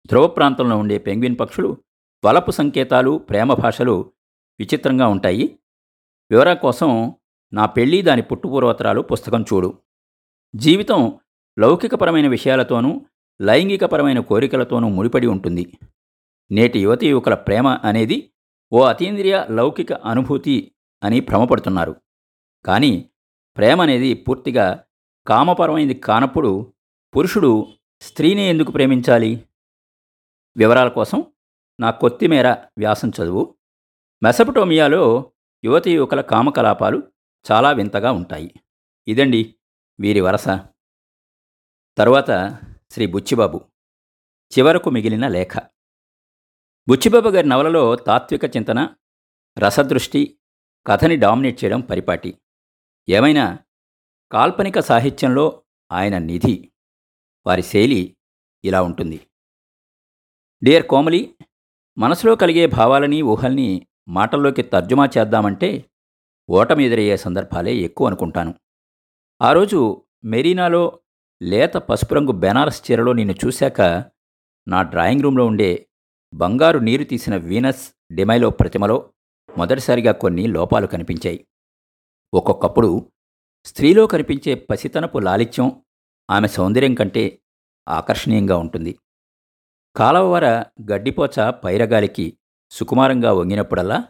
ధ్రువ 0.06 0.26
ప్రాంతంలో 0.26 0.76
ఉండే 0.78 0.98
పెంగ్విన్ 0.98 1.36
పక్షులు 1.40 1.84
వలపు 2.24 2.50
సంకేతాలు 2.50 3.18
ప్రేమ 3.18 3.54
భాషలు 3.54 4.12
విచిత్రంగా 4.60 5.06
ఉంటాయి. 5.06 5.58
వివరాల 6.30 6.56
కోసం 6.56 7.12
నా 7.52 7.66
పెళ్ళి 7.66 8.02
దాని 8.02 8.22
పుట్టుపూర్వోత్తరాలు 8.22 9.00
పుస్తకం 9.00 9.42
చూడు. 9.42 9.78
జీవితం 10.56 11.20
లౌకికపరమైన 11.58 12.28
విషయాలతోనూ 12.28 13.06
లైంగికపరమైన 13.40 14.20
కోరికలతోనూ 14.20 14.88
ముడిపడి 14.88 15.26
ఉంటుంది. 15.26 15.78
నేటి 16.50 16.82
యువతి 16.82 17.10
యువకుల 17.10 17.34
ప్రేమ 17.34 17.68
అనేది 17.68 18.32
ఓ 18.72 18.84
అతీంద్రియ 18.84 19.44
లౌకిక 19.50 19.92
అనుభూతి 19.92 20.74
అని 21.02 21.20
భ్రమపడుతున్నారు. 21.20 21.96
కానీ 22.64 23.10
ప్రేమ 23.56 23.82
అనేది 23.82 24.14
పూర్తిగా 24.14 24.84
కామపరమైనది 25.26 25.94
కానప్పుడు 25.94 26.74
పురుషుడు 27.16 27.66
స్త్రీని 28.00 28.42
ఎందుకు 28.42 28.72
ప్రేమించాలి? 28.72 29.44
వివరాల 30.56 30.88
కోసం 30.88 31.24
నా 31.80 31.90
కొత్తిమేర 31.90 32.52
వ్యాసం 32.52 33.08
చదువు. 33.08 33.54
మెసపటోమియాలో 34.22 35.30
యువతి 35.64 35.94
యువకుల 35.94 36.20
కామకలాపాలు 36.20 37.02
చాలా 37.52 37.72
వింతగా 37.72 38.12
ఉంటాయి. 38.12 38.54
ఇదండి 39.08 39.54
వీరి 40.00 40.20
వరస. 40.20 40.44
తరువాత 41.98 42.30
శ్రీ 42.90 43.06
బుచ్చిబాబు. 43.06 43.64
చివరకు 44.52 44.90
మిగిలిన 44.90 45.28
లేఖ. 45.28 45.58
బుచ్చిబాబు 46.88 47.28
గారి 47.28 47.48
నవలలో 47.48 47.96
తాత్విక 47.96 48.44
చింతన 48.44 48.94
రసదృష్టి 49.58 50.38
కథని 50.86 51.16
డామినేట్ 51.16 51.64
చేయడం 51.64 51.80
పరిపాటి. 51.80 52.40
ఏమైనా 53.08 53.58
కాల్పనిక 54.32 54.80
సాహిత్యంలో 54.80 55.62
ఆయన 55.92 56.18
నిధి 56.18 56.72
వారి 57.46 57.62
శైలి 57.62 58.16
ఇలా 58.64 58.82
ఉంటుంది. 58.82 59.26
డియర్ 60.62 60.86
కోమలి 60.86 61.36
మనసులో 61.98 62.36
కలిగే 62.36 62.66
భావాలని 62.66 63.22
ఊహల్ని 63.22 63.86
మాటల్లోకి 64.08 64.62
తర్జుమా 64.62 65.08
చేద్దామంటే 65.18 65.90
ఓటమి 66.50 66.84
ఎదురయ్యే 66.84 67.16
సందర్భాలే 67.16 67.74
ఎక్కువ 67.74 68.06
అనుకుంటాను. 68.06 68.54
ఆ 69.42 69.52
రోజు 69.52 70.06
మెరీనాలో 70.24 71.00
లేత 71.42 71.74
పసుపు 71.74 72.14
రంగు 72.14 72.32
బెనారస్ 72.32 72.90
చీరలో 72.90 73.12
నిన్ను 73.12 73.34
చూశాక 73.46 73.80
నా 74.68 74.82
డ్రాయింగ్ 74.82 75.22
రూమ్లో 75.22 75.46
ఉండే 75.46 75.88
బంగారు 76.34 76.78
నీరు 76.78 77.04
తీసిన 77.04 77.36
వీనస్ 77.36 77.92
డిమైలో 78.14 78.50
ప్రతిమలో 78.50 79.12
మొదటిసారిగా 79.58 80.12
కొన్ని 80.12 80.46
లోపాలు 80.46 80.86
కనిపించాయి. 80.86 81.46
ఒక్కొక్కప్పుడు 82.34 83.12
స్త్రీలో 83.64 84.06
కనిపించే 84.06 84.54
పసితనపు 84.54 85.18
లాలిత్యం 85.18 85.82
ఆమె 86.30 86.48
సౌందర్యం 86.48 86.94
కంటే 86.94 87.42
ఆకర్షణీయంగా 87.88 88.56
ఉంటుంది. 88.56 88.98
కాలవవర 89.96 90.64
గడ్డిపోచ 90.90 91.50
పైరగాలికి 91.50 92.38
సుకుమారంగా 92.70 93.32
వంగినప్పుడల్లా 93.32 94.04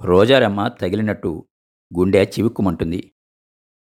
రోజారమ్మ 0.00 0.68
తగిలినట్టు 0.68 1.48
గుండె 1.98 2.24
చివుక్కుమంటుంది. 2.24 3.12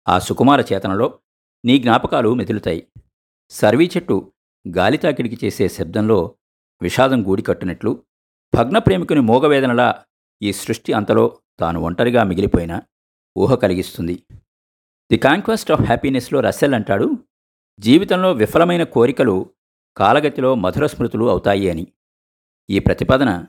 ఆ 0.08 0.20
సుకుమార 0.20 0.62
చేతనలో 0.74 1.20
నీ 1.68 1.78
జ్ఞాపకాలు 1.78 2.34
మెదులుతాయి. 2.34 2.88
సర్వీ 3.50 3.90
చెట్టు 3.98 4.34
గాలి 4.76 4.98
తాకిడికి 4.98 5.46
చేసే 5.46 5.70
శబ్దంలో 5.70 6.36
విషాదం 6.82 7.28
గూడికట్టునట్లు 7.28 8.06
భగ్న 8.56 8.78
ప్రేమికుని 8.78 9.20
మోగవేదనలా 9.20 10.06
ఈ 10.42 10.54
సృష్టి 10.54 10.94
అంతలో 10.94 11.40
తాను 11.60 11.82
ఒంటరిగా 11.82 12.24
మిగిలిపోయిన 12.24 12.82
ఊహ 13.38 13.56
కలిగిస్తుంది. 13.56 14.24
ది 15.12 15.18
కాంక్వెస్ట్ 15.18 15.72
ఆఫ్ 15.72 15.82
హ్యాపీనెస్లో 15.82 16.40
రస్సెల్ 16.40 16.74
అంటాడు 16.74 17.12
జీవితంలో 17.80 18.32
విఫలమైన 18.32 18.84
కోరికలు 18.84 19.54
కాలగతిలో 19.98 20.56
మధుర 20.56 20.86
స్మృతులు 20.86 21.30
అవుతాయి 21.30 21.70
అని. 21.70 21.88
ఈ 22.70 22.80
ప్రతిపాదన 22.80 23.46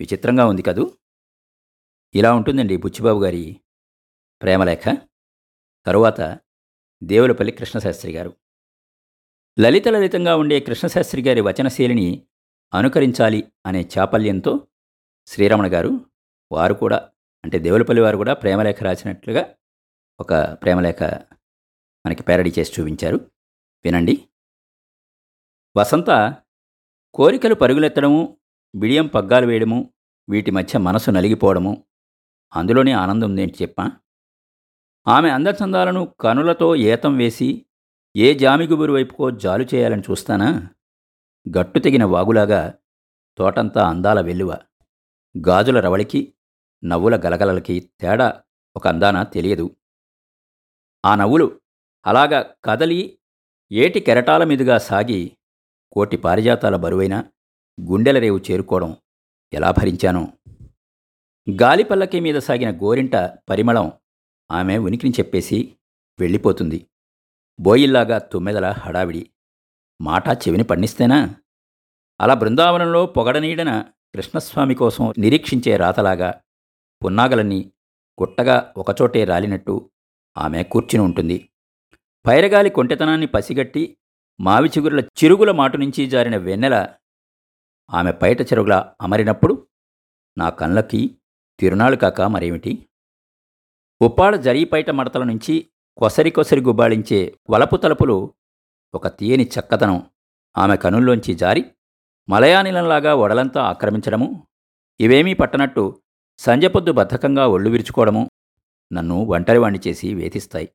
విచిత్రంగా 0.00 0.46
ఉంది 0.46 0.62
కదూ? 0.62 0.92
ఇలా 2.14 2.34
ఉంటుందండి 2.34 2.76
బుచ్చిబాబు 2.76 3.24
గారి 3.24 3.60
ప్రేమలేఖ. 4.42 4.96
తరువాత 5.86 6.38
దేవులపల్లి 7.02 7.52
కృష్ణశాస్త్రి 7.52 8.12
గారు. 8.12 8.36
లలిత 9.60 9.88
లలితంగా 9.88 10.36
ఉండే 10.36 10.60
కృష్ణశాస్త్రి 10.60 11.22
గారి 11.22 11.40
వచనశైలిని 11.40 12.26
అనుకరించాలి 12.74 13.52
అనే 13.66 13.88
చాపల్యంతో 13.98 14.66
శ్రీరమణ 15.26 15.66
గారు 15.66 16.00
వారు 16.52 16.74
కూడా 16.74 17.10
అంటే 17.44 17.58
దేవులపల్లి 17.58 18.02
వారు 18.02 18.16
కూడా 18.16 18.34
ప్రేమలేఖ 18.34 18.82
రాసినట్లుగా 18.82 19.54
ఒక 20.20 20.34
ప్రేమలేఖ 20.34 21.02
మనకి 22.06 22.22
పేరడీ 22.22 22.52
చేసి 22.58 22.80
చూపించారు. 22.80 23.30
వినండి. 23.84 24.28
వసంత 25.76 26.36
కోరికలు 27.14 27.54
పరుగులెత్తడము 27.54 28.38
బిడియం 28.74 29.06
పగ్గాలు 29.06 29.46
వేయడము 29.46 29.94
వీటి 30.30 30.50
మధ్య 30.50 30.78
మనసు 30.78 31.10
నలిగిపోవడము 31.10 31.84
అందులోనే 32.56 32.92
ఆనందం 32.92 33.40
ఏంటి 33.40 33.58
చెప్పా? 33.62 33.92
ఆమె 35.08 35.30
అందచందాలను 35.30 36.14
కనులతో 36.20 36.76
ఏతం 36.76 37.16
వేసి 37.16 37.66
ఏ 38.16 38.34
జామిగుబురు 38.34 38.92
వైపుకో 38.92 39.30
జాలు 39.30 39.66
చేయాలని 39.74 40.02
చూస్తానా? 40.10 40.68
గట్టు 41.58 41.78
తెగిన 41.78 42.04
వాగులాగా 42.04 42.74
తోటంతా 43.38 43.88
అందాల 43.88 44.20
వెల్లువ. 44.20 44.58
గాజుల 45.48 45.80
రవళికి 45.80 46.34
నవ్వుల 46.84 47.16
గలగలలకి 47.16 47.90
తేడా 48.00 48.42
ఒక 48.76 48.88
అందాన 48.88 49.22
తెలియదు. 49.22 49.76
ఆ 51.04 51.14
నవ్వులు 51.14 51.60
అలాగా 52.06 52.54
కదలి 52.64 53.18
ఏటి 53.72 54.00
కెరటాల 54.00 54.44
మీదుగా 54.44 54.78
సాగి 54.78 55.36
కోటి 55.92 56.16
పారిజాతాల 56.16 56.76
బరువైన 56.76 57.24
గుండెల 57.80 58.18
రేవు 58.18 58.40
చేరుకోవడం 58.50 58.96
ఎలా 59.52 59.70
భరించానో? 59.70 60.28
గాలిపల్లకి 61.62 62.20
మీద 62.20 62.38
సాగిన 62.38 62.76
గోరింట 62.76 63.16
పరిమళం 63.50 63.92
ఆమె 64.50 64.78
ఉనికిని 64.78 65.12
చెప్పేసి 65.18 65.76
వెళ్ళిపోతుంది. 66.20 66.86
బోయిల్లాగా 67.60 68.18
తుమ్మెదల 68.18 68.70
హడావిడి. 68.70 69.30
మాట 70.00 70.28
చెవిని 70.28 70.64
పండిస్తేనా? 70.64 71.34
అలా 72.20 72.34
బృందావనంలో 72.34 73.06
పొగడనీడన 73.06 73.80
కృష్ణస్వామి 74.14 74.74
కోసం 74.74 75.14
నిరీక్షించే 75.18 75.76
రాతలాగా 75.76 76.40
పున్నాగలన్నీ 77.04 77.72
గుట్టగా 78.20 78.74
ఒకచోటే 78.76 79.24
రాలినట్టు 79.24 79.90
ఆమె 80.38 80.62
కూర్చుని 80.62 81.04
ఉంటుంది. 81.04 81.48
పైరగాలి 82.26 82.70
కొంటెతనాన్ని 82.70 83.26
పసిగట్టి 83.26 83.96
మావి 84.40 84.68
చిగురుల 84.68 85.00
చిరుగుల 85.00 85.50
మాటు 85.50 85.76
నుంచి 85.76 86.06
జారిన 86.06 86.36
వెన్నెల 86.36 86.94
ఆమె 87.90 88.12
పైట 88.12 88.40
చెరుగుల 88.40 88.92
అమరినప్పుడు 89.00 89.66
నా 90.38 90.48
కళ్ళకి 90.50 91.18
తిరునాళ్ళు 91.58 91.96
కాక 91.98 92.20
మరేమిటి? 92.20 92.88
ఉప్పాడ 94.02 94.36
జరీపైట 94.36 94.90
మడతల 94.90 95.24
నుంచి 95.24 95.70
కొసరి 95.96 96.30
కొసరి 96.30 96.60
గుబాళించే 96.60 97.38
వలపు 97.50 97.76
తలుపులు 97.76 98.34
ఒక 98.94 99.18
తీయని 99.18 99.44
చక్కదనం. 99.44 100.10
ఆమె 100.58 100.76
కనుల్లోంచి 100.76 101.34
జారి 101.34 101.64
మలయానిలంలాగా 102.28 103.14
ఒడలంతా 103.14 103.62
ఆక్రమించడము 103.62 104.46
ఇవేమీ 105.00 105.34
పట్టనట్టు 105.34 106.02
సంజపొద్దు 106.38 106.92
బద్ధకంగా 106.92 107.46
ఒళ్ళు 107.46 107.70
విరుచుకోవడము 107.70 108.30
నన్ను 108.92 109.14
ఒంటరివాణ్ణి 109.14 109.80
చేసి 109.86 110.14
వేధిస్తాయి. 110.14 110.68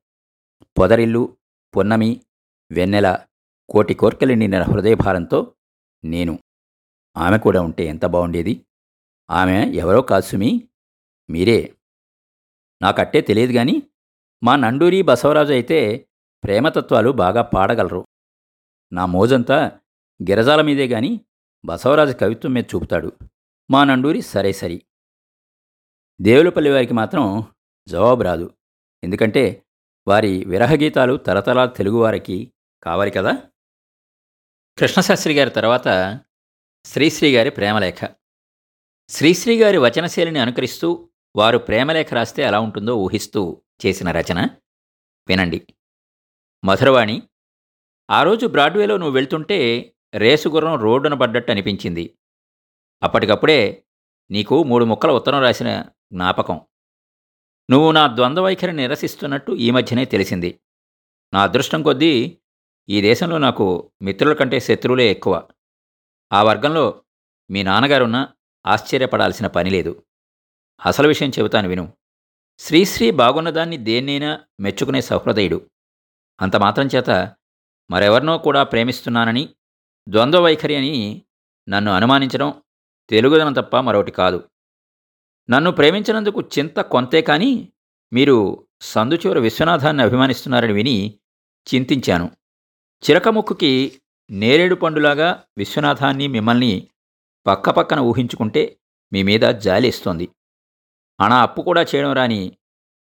పొదరిల్లు 0.78 1.36
పొన్నమి 1.76 2.20
వెన్నెల 2.72 3.18
కోటి 3.68 3.94
కోర్కెలు 3.94 4.34
నిండిన 4.34 4.62
హృదయభారంతో 4.62 5.54
నేను. 6.04 6.38
ఆమె 7.16 7.38
కూడా 7.38 7.60
ఉంటే 7.60 7.84
ఎంత 7.86 8.06
బాగుండేది 8.06 8.66
ఆమె 9.30 9.70
ఎవరో 9.74 10.02
కాసుమి 10.02 10.68
మీరే. 11.30 11.74
నాకట్టే 12.82 13.20
తెలియదు 13.20 13.52
కానీ 13.52 13.82
మా 14.42 14.56
నండూరి 14.56 15.02
బసవరాజు 15.02 15.52
అయితే 15.52 16.08
ప్రేమతత్వాలు 16.44 17.10
బాగా 17.10 17.42
పాడగలరు. 17.42 18.06
నా 18.92 19.06
మోజంతా 19.06 19.80
గిరజాల 20.22 20.62
మీదే 20.62 20.88
గాని 20.88 21.20
బసవరాజు 21.64 22.12
కవిత్వం 22.12 22.52
మీద 22.52 22.64
చూపుతాడు. 22.74 23.12
మా 23.70 23.84
నండూరి 23.84 24.22
సరే 24.22 24.52
సరి. 24.52 24.84
దేవులపల్లి 26.20 26.70
వారికి 26.70 26.94
మాత్రం 26.94 27.44
జవాబు 27.88 28.22
రాదు. 28.22 28.54
ఎందుకంటే 29.04 29.66
వారి 30.08 30.44
విరహగీతాలు 30.44 31.16
తరతరాల 31.16 31.66
తెలుగువారికి 31.66 32.52
కావాలి 32.82 33.10
కదా? 33.10 33.42
కృష్ణశాస్త్రి 34.78 35.34
గారి 35.34 35.50
తర్వాత 35.50 36.20
శ్రీశ్రీ 36.84 37.36
గారి 37.36 37.50
ప్రేమలేఖ. 37.50 38.10
శ్రీశ్రీ 39.08 39.62
గారి 39.62 39.78
వచనశైలిని 39.78 40.38
అనుకరిస్తూ 40.38 41.08
వారు 41.36 41.58
ప్రేమలేఖ 41.58 42.14
రాస్తే 42.14 42.42
ఎలా 42.42 42.60
ఉంటుందో 42.60 42.94
ఊహిస్తూ 42.94 43.62
చేసిన 43.86 44.10
రచన. 44.10 44.48
వినండి. 45.28 45.66
మధురవాణి 46.64 47.22
ఆ 48.10 48.22
రోజు 48.22 48.46
బ్రాడ్వేలో 48.46 48.96
నువ్వు 48.96 49.14
వెళ్తుంటే 49.14 49.92
రేసుగుర్రం 50.14 50.80
రోడ్డున 50.80 51.14
పడ్డట్టు 51.14 51.50
అనిపించింది. 51.50 52.18
అప్పటికప్పుడే 53.02 53.84
నీకు 54.30 54.62
మూడు 54.62 54.84
ముక్కల 54.84 55.10
ఉత్తరం 55.10 55.40
రాసిన 55.40 55.82
జ్ఞాపకం. 56.12 56.60
నువ్వు 57.70 57.92
నా 57.92 58.06
ద్వంద్వ 58.06 58.42
వైఖరిని 58.42 58.76
నిరసిస్తున్నట్టు 58.76 59.52
ఈ 59.52 59.70
మధ్యనే 59.70 60.04
తెలిసింది. 60.04 60.60
నా 61.34 61.42
అదృష్టం 61.42 61.82
కొద్దీ 61.82 62.38
ఈ 62.88 63.00
దేశంలో 63.00 63.38
నాకు 63.38 63.92
మిత్రుల 64.02 64.32
కంటే 64.32 64.60
శత్రువులే 64.60 65.10
ఎక్కువ. 65.10 65.48
ఆ 66.32 66.42
వర్గంలో 66.42 67.04
మీ 67.50 67.62
నాన్నగారున్న 67.62 68.28
ఆశ్చర్యపడాల్సిన 68.66 69.46
పని 69.46 69.70
లేదు. 69.70 70.04
అసలు 70.86 71.08
విషయం 71.08 71.30
చెబుతాను 71.38 71.68
విను. 71.68 71.92
శ్రీశ్రీ 72.58 73.10
బాగున్నదాన్ని 73.10 73.76
దేన్నైనా 73.76 74.40
మెచ్చుకునే 74.60 75.00
సహృదయుడు. 75.00 75.70
అంత 76.40 76.56
మాత్రం 76.56 76.88
చేత 76.94 77.36
మరెవరినో 77.90 78.38
కూడా 78.38 78.62
ప్రేమిస్తున్నానని 78.62 79.48
ద్వంద్వ 80.08 80.40
వైఖరి 80.40 80.76
అని 80.76 81.22
నన్ను 81.68 81.92
అనుమానించడం 81.92 82.62
తెలుగుదనం 83.10 83.52
తప్ప 83.52 83.76
మరొకటి 83.76 84.10
కాదు. 84.10 84.48
నన్ను 85.50 85.70
ప్రేమించినందుకు 85.70 86.40
చింత 86.40 86.80
కొంతే 86.80 87.22
కానీ 87.22 87.72
మీరు 88.12 88.66
సందుచూర 88.80 89.38
విశ్వనాథాన్ని 89.38 90.02
అభిమానిస్తున్నారని 90.02 90.72
విని 90.72 91.18
చింతించాను. 91.74 92.30
చిరకముక్కుకి 93.10 94.02
నేరేడు 94.30 94.74
పండులాగా 94.74 95.44
విశ్వనాథాన్ని 95.58 96.28
మిమ్మల్ని 96.28 96.88
పక్కపక్కన 97.46 98.00
ఊహించుకుంటే 98.00 98.76
మీ 99.12 99.22
మీద 99.22 99.40
జాలేస్తోంది. 99.40 100.28
అనా 101.20 101.42
అప్పు 101.42 101.62
కూడా 101.62 101.82
చేయడం 101.82 102.12
రాని 102.12 102.56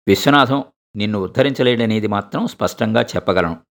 విశ్వనాథం 0.08 0.64
నిన్ను 0.96 1.18
ఉద్ధరించలేడనేది 1.18 2.06
మాత్రం 2.06 2.46
స్పష్టంగా 2.46 3.02
చెప్పగలను. 3.02 3.62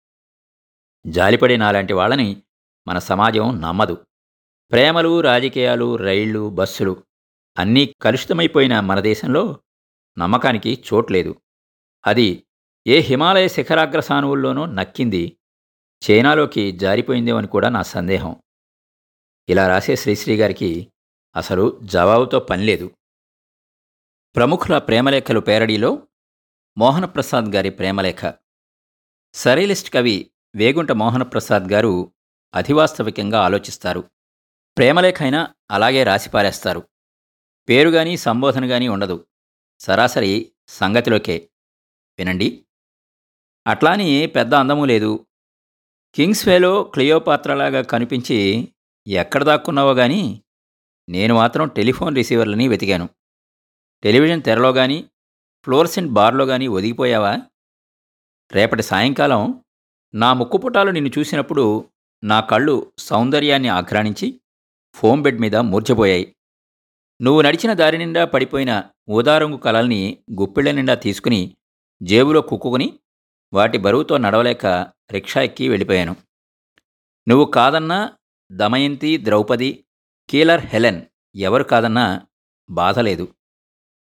జాలిపడే 1.07 1.57
నాలాంటి 1.57 1.93
వాళ్ళని 1.93 2.43
మన 2.87 2.99
సమాజం 2.99 3.61
నమ్మదు. 3.61 4.05
ప్రేమలు 4.71 5.21
రాజకీయాలు 5.21 5.95
రైళ్ళు 5.95 6.49
బస్సులు 6.49 7.03
అన్నీ 7.57 7.93
కలుషితమైపోయిన 8.01 8.79
మన 8.79 8.99
దేశంలో 8.99 9.59
నమ్మకానికి 10.17 10.83
చోట్లేదు 10.93 11.41
అది 12.07 12.43
ఏ 12.87 12.99
హిమాలయ 12.99 13.47
శిఖరాగ్ర 13.47 13.99
సానువుల్లోనూ 13.99 14.65
నక్కింది 14.65 15.37
చైనాలోకి 16.11 16.71
జారిపోయిందేమని 16.71 17.47
కూడా 17.47 17.69
నా 17.69 17.81
సందేహం. 17.81 18.35
ఇలా 19.49 19.67
రాసే 19.67 19.95
శ్రీశ్రీ 19.95 20.37
గారికి 20.37 20.91
అసలు 21.35 21.79
జవాబుతో 21.83 22.39
పనిలేదు 22.39 22.91
ప్రముఖుల 24.35 24.77
ప్రేమలేఖలు 24.77 25.39
పేరడీలో 25.39 26.07
మోహనప్రసాద్ 26.77 27.45
గారి 27.45 27.69
ప్రేమలేఖ. 27.69 28.33
సరైలిస్ట్ 29.33 29.93
కవి 29.93 30.31
వేగుంట 30.55 30.91
మోహనప్రసాద్ 30.91 31.71
గారు 31.71 32.11
అధివాస్తవికంగా 32.53 33.41
ఆలోచిస్తారు. 33.41 34.09
ప్రేమలేఖ 34.77 35.21
అయినా 35.21 35.55
అలాగే 35.71 36.03
రాసిపారేస్తారు. 36.03 36.89
పేరు 37.69 37.89
గాని 37.89 38.17
సంబోధన 38.17 38.71
గాని 38.71 38.87
ఉండదు. 38.87 39.27
సరాసరి 39.79 40.51
సంగతిలోకే. 40.67 41.49
వినండి. 42.19 42.65
అట్లాని 43.67 44.27
పెద్ద 44.27 44.55
అందము 44.55 44.85
లేదు. 44.85 45.27
కింగ్స్వేలో 46.15 46.83
క్లియోపాత్రలాగా 46.83 47.81
కనిపించి 47.81 48.69
ఎక్కడ 49.07 49.43
దాక్కున్నావో 49.43 49.93
గాని 49.93 50.43
నేను 51.09 51.35
మాత్రం 51.35 51.67
టెలిఫోన్ 51.67 52.15
రిసీవర్లని 52.15 52.67
వెతికాను. 52.67 53.09
టెలివిజన్ 54.03 54.41
తెరలో 54.41 54.73
కానీ 54.73 55.09
ఫ్లోర్సెంట్ 55.63 56.11
బార్లో 56.11 56.45
కానీ 56.45 56.67
ఒదిగిపోయావా? 56.67 57.41
రేపటి 58.51 58.83
సాయంకాలం 58.83 59.63
నా 60.15 60.33
ముక్కుపుటాలు 60.33 60.91
నిన్ను 60.91 61.11
చూసినప్పుడు 61.19 61.89
నా 62.23 62.39
కళ్ళు 62.39 62.91
సౌందర్యాన్ని 62.97 63.69
ఆక్రాణించి 63.69 64.41
ఫోమ్ 64.93 65.21
బెడ్ 65.21 65.39
మీద 65.39 65.55
మూర్చపోయాయి 65.55 66.35
నువ్వు 67.21 67.41
నడిచిన 67.41 67.73
దారి 67.73 67.97
నిండా 67.97 68.25
పడిపోయిన 68.25 68.83
ఊదారంగు 69.09 69.57
కలల్ని 69.57 70.17
గుప్పిళ్ళ 70.31 70.71
నిండా 70.71 70.93
తీసుకుని 70.93 71.57
జేబులో 72.01 72.41
కుక్కుని 72.41 72.99
వాటి 73.53 73.77
బరువుతో 73.77 74.17
నడవలేక 74.17 74.65
రిక్షా 75.11 75.41
ఎక్కి 75.41 75.69
వెళ్ళిపోయాను. 75.69 76.15
నువ్వు 77.27 77.45
కాదన్నా 77.45 78.17
దమయంతి 78.51 79.17
ద్రౌపది 79.17 79.85
కీలర్ 80.29 80.65
హెలెన్ 80.65 81.01
ఎవరు 81.35 81.63
కాదన్నా 81.63 82.27
బాధలేదు 82.69 83.27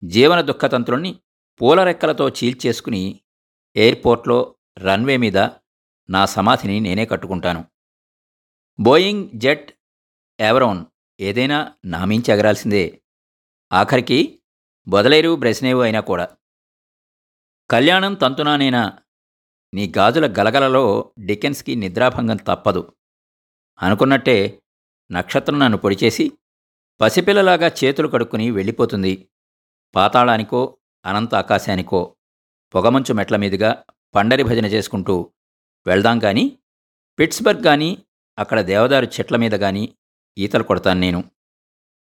జీవన 0.05 0.41
దుఃఖతంత్రుణ్ణి 0.41 1.21
పూలరెక్కలతో 1.61 2.29
చీల్చేసుకుని 2.29 3.21
ఎయిర్పోర్ట్లో 3.77 4.55
రన్వే 4.79 5.17
మీద 5.17 5.39
నా 6.11 6.27
సమాధిని 6.27 6.81
నేనే 6.81 7.07
కట్టుకుంటాను. 7.07 7.65
బోయింగ్ 8.81 9.31
జెట్ 9.35 9.73
ఎవరోన్ 10.41 10.85
ఏదైనా 11.21 11.73
నామించి 11.85 12.33
ఎగరాల్సిందే. 12.33 13.03
ఆఖరికి 13.73 14.43
బొదలేరు 14.89 15.37
బ్రెస్నేవు 15.37 15.81
అయినా 15.81 16.01
కూడా. 16.01 16.37
కళ్యాణం 17.71 18.15
తంతునానేనా 18.15 18.99
నీ 19.75 19.93
గాజుల 19.99 20.35
గలగలలో 20.39 21.13
డికెన్స్కి 21.19 21.77
నిద్రాభంగం 21.77 22.37
తప్పదు. 22.37 22.93
అనుకున్నట్టే 23.83 24.63
నక్షత్రం 25.13 25.59
నన్ను 25.59 25.79
పొడిచేసి 25.79 26.33
పసిపిల్లలాగా 27.01 27.71
చేతులు 27.85 28.09
కడుక్కుని 28.09 28.51
వెళ్ళిపోతుంది. 28.51 29.29
పాతాళానికో 29.95 30.79
అనంత 31.05 31.35
ఆకాశానికో 31.35 32.17
పొగమంచు 32.75 33.15
మెట్ల 33.15 33.37
మీదుగా 33.37 33.85
పండరి 34.15 34.43
భజన 34.43 34.65
చేసుకుంటూ 34.65 35.33
వెళ్దాం 35.87 36.19
కానీ 36.19 36.59
పిట్స్బర్గ్ 37.19 37.65
కానీ 37.65 38.05
అక్కడ 38.39 38.61
దేవదారు 38.61 39.05
చెట్ల 39.07 39.37
మీద 39.37 39.53
కానీ 39.53 39.95
ఈతలు 40.39 40.63
కొడతాను 40.63 41.01
నేను. 41.01 41.31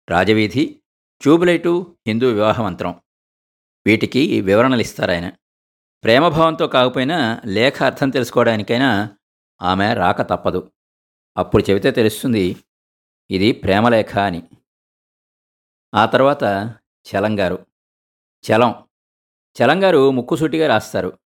రాజవీధి 0.10 0.82
ట్యూబ్లైటు 1.22 1.98
హిందూ 2.08 2.28
వివాహమంత్రం 2.28 3.02
వీటికి 3.86 4.42
వివరణలు 4.42 4.82
ఇస్తారాయన 4.82 5.32
ప్రేమభావంతో 6.04 6.68
కాకపోయినా 6.68 7.42
లేఖ 7.46 7.84
అర్థం 7.84 8.10
తెలుసుకోవడానికైనా 8.10 9.18
ఆమె 9.62 9.94
రాక 9.94 10.22
తప్పదు. 10.22 10.72
అప్పుడు 11.38 11.64
చెబితే 11.70 11.92
తెలుస్తుంది 11.92 12.56
ఇది 13.32 13.52
ప్రేమలేఖ 13.52 14.18
అని. 14.18 14.44
ఆ 15.96 16.06
తర్వాత 16.06 16.44
చలంగారు 17.06 17.66
చలం. 18.52 18.88
చలంగారు 19.58 20.12
ముక్కుసూటిగా 20.12 20.68
రాస్తారు. 20.68 21.20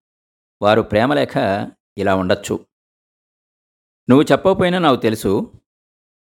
వారు 0.62 0.82
ప్రేమలేఖ 0.82 1.38
ఇలా 1.98 2.16
ఉండొచ్చు. 2.16 2.66
నువ్వు 4.10 4.24
చెప్పకపోయినా 4.32 4.80
నాకు 4.80 5.02
తెలుసు. 5.02 5.52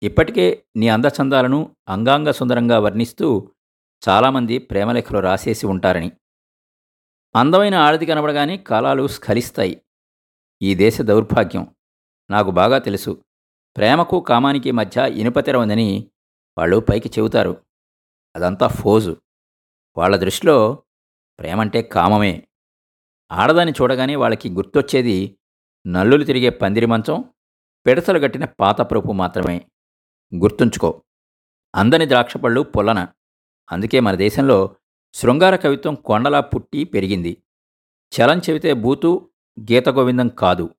ఇప్పటికే 0.03 0.65
నీ 0.77 0.89
అందచందాలను 0.89 1.77
అంగాంగ 1.89 2.31
సుందరంగా 2.31 2.79
వర్ణిస్తూ 2.79 3.53
చాలామంది 4.09 4.59
ప్రేమలేఖలు 4.59 5.19
రాసేసి 5.19 5.67
ఉంటారని. 5.67 6.13
అందమైన 7.37 7.75
ఆడది 7.75 8.07
కనబడగానే 8.07 8.57
కాలాలు 8.57 9.07
స్ఖలిస్తాయి. 9.07 9.83
ఈ 10.63 10.75
దేశ 10.75 11.01
దౌర్భాగ్యం 11.01 11.77
నాకు 12.31 12.51
బాగా 12.51 12.79
తెలుసు. 12.79 13.25
ప్రేమకు 13.77 14.21
కామానికి 14.21 14.71
మధ్య 14.71 15.13
ఇనుపతెర 15.13 15.57
ఉందని 15.57 16.11
వాళ్ళు 16.59 16.77
పైకి 16.77 17.09
చెబుతారు. 17.09 17.65
అదంతా 18.37 18.67
ఫోజు. 18.67 19.17
వాళ్ళ 19.97 20.17
దృష్టిలో 20.17 20.83
ప్రేమంటే 21.39 21.83
కామమే. 21.83 22.49
ఆడదాన్ని 23.33 23.75
చూడగానే 23.83 24.17
వాళ్ళకి 24.17 24.51
గుర్తొచ్చేది 24.51 25.39
నల్లులు 25.87 26.25
తిరిగే 26.25 26.49
పందిరి 26.49 26.87
మంచం 26.87 27.25
పిడతలు 27.87 28.19
గట్టిన 28.19 28.45
పాత 28.45 28.81
ప్రభు 28.81 29.13
మాత్రమే. 29.13 29.65
గుర్తుంచుకో 30.35 31.03
అందని 31.75 32.09
ద్రాక్షపళ్ళు 32.09 32.61
పొలన 32.61 33.09
అందుకే 33.73 34.01
మన 34.01 34.15
దేశంలో 34.15 34.77
శృంగార 35.15 35.57
కవిత్వం 35.57 35.95
కొండలా 35.95 36.41
పుట్టి 36.41 36.85
పెరిగింది. 36.85 37.43
చలం 38.13 38.39
చెబితే 38.39 38.73
బూతు 38.73 39.31
గీతగోవిందం 39.61 40.29
కాదు. 40.29 40.75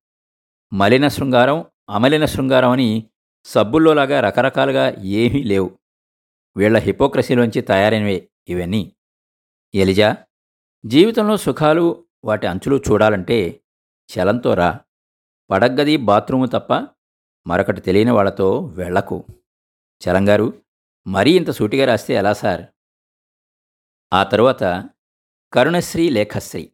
మలిన 0.74 1.08
శృంగారం 1.08 1.66
అమలిన 1.90 2.26
శృంగారం 2.26 2.70
అని 2.70 3.10
సబ్బుల్లోలాగా 3.46 4.20
రకరకాలుగా 4.20 4.90
ఏమీ 4.90 5.44
లేవు. 5.44 5.80
వీళ్ళ 6.58 6.78
హిపోక్రసీలోంచి 6.78 7.62
తయారైనవే 7.62 8.30
ఇవన్నీ. 8.48 8.92
ఎలిజా 9.78 10.18
జీవితంలో 10.86 11.38
సుఖాలు 11.38 12.06
వాటి 12.26 12.48
అంచులు 12.48 12.78
చూడాలంటే 12.78 13.62
చలంతో 14.10 14.54
రా. 14.54 14.80
పడగ్గది 15.50 15.98
బాత్రూము 15.98 16.46
తప్ప 16.46 16.74
మరొకటి 17.48 17.82
తెలియని 17.82 18.12
వాళ్ళతో 18.12 18.66
వెళ్ళకు 18.66 19.26
చలంగారు 20.02 20.64
మరీ 21.08 21.32
ఇంత 21.38 21.50
సూటిగా 21.50 21.86
రాస్తే 21.86 22.14
ఎలా 22.14 22.34
సార్? 22.34 22.66
ఆ 24.14 24.24
తరువాత 24.24 24.90
కరుణశ్రీ 25.54 26.10
లేఖశ్రీ. 26.10 26.72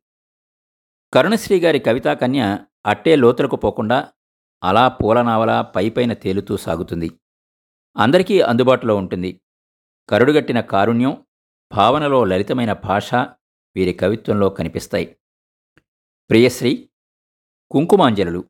కరుణశ్రీ 1.13 1.59
గారి 1.59 1.79
కవితా 1.79 2.13
కన్య 2.13 2.59
అట్టే 2.85 3.15
లోతులకు 3.15 3.55
పోకుండా 3.55 4.13
అలా 4.63 4.87
పూలనావలా 4.87 5.61
పైపైన 5.61 6.13
తేలుతూ 6.13 6.57
సాగుతుంది. 6.57 7.11
అందరికీ 7.97 8.41
అందుబాటులో 8.41 8.95
ఉంటుంది. 8.95 9.41
కరుడుగట్టిన 10.09 10.61
కారుణ్యం 10.61 11.25
భావనలో 11.73 12.25
లలితమైన 12.25 12.73
భాష 12.73 13.15
వీరి 13.75 13.93
కవిత్వంలో 13.93 14.49
కనిపిస్తాయి. 14.49 15.17
ప్రియశ్రీ 16.29 16.89
కుంకుమాంజలులు 17.71 18.49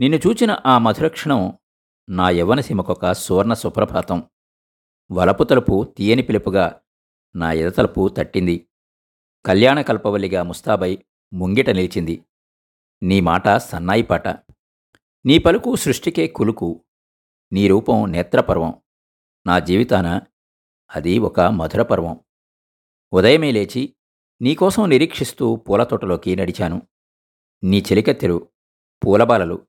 నిన్ను 0.00 0.16
చూచిన 0.16 0.58
ఆ 0.66 0.78
మధురక్షణం 0.78 1.58
నా 2.08 2.30
యవ్వనసీమకొక 2.30 3.12
సువర్ణ 3.12 3.52
సుప్రభాతం. 3.52 4.30
వలపు 5.12 5.44
తలుపు 5.44 5.94
తీయని 5.98 6.22
పిలుపుగా 6.22 6.80
నా 7.36 7.52
ఎదతలుపు 7.52 8.08
తట్టింది. 8.08 8.68
కళ్యాణ 9.46 9.80
కల్పవల్లిగా 9.80 10.42
ముస్తాబై 10.42 11.04
ముంగిట 11.32 11.70
నిలిచింది. 11.70 12.24
నీ 13.02 13.20
మాట 13.20 13.56
సన్నాయి 13.56 14.02
పాట. 14.02 14.28
నీ 15.26 15.38
పలుకు 15.38 15.76
సృష్టికే 15.76 16.26
కులుకు 16.26 16.84
నీ 17.52 17.68
రూపం 17.68 18.12
నేత్రపర్వం. 18.12 18.82
నా 19.46 19.58
జీవితాన 19.58 20.20
అది 20.94 21.18
ఒక 21.18 21.40
మధుర 21.40 21.82
పర్వం 21.82 22.23
ఉదయమే 23.12 23.52
లేచి 23.52 23.96
నీకోసం 24.42 24.88
నిరీక్షిస్తూ 24.88 25.56
పూలతోటలోకి 25.56 26.36
నడిచాను. 26.36 26.82
నీ 27.64 27.78
చెలికత్తెరు 27.78 28.48
పూలబాలలు 29.06 29.66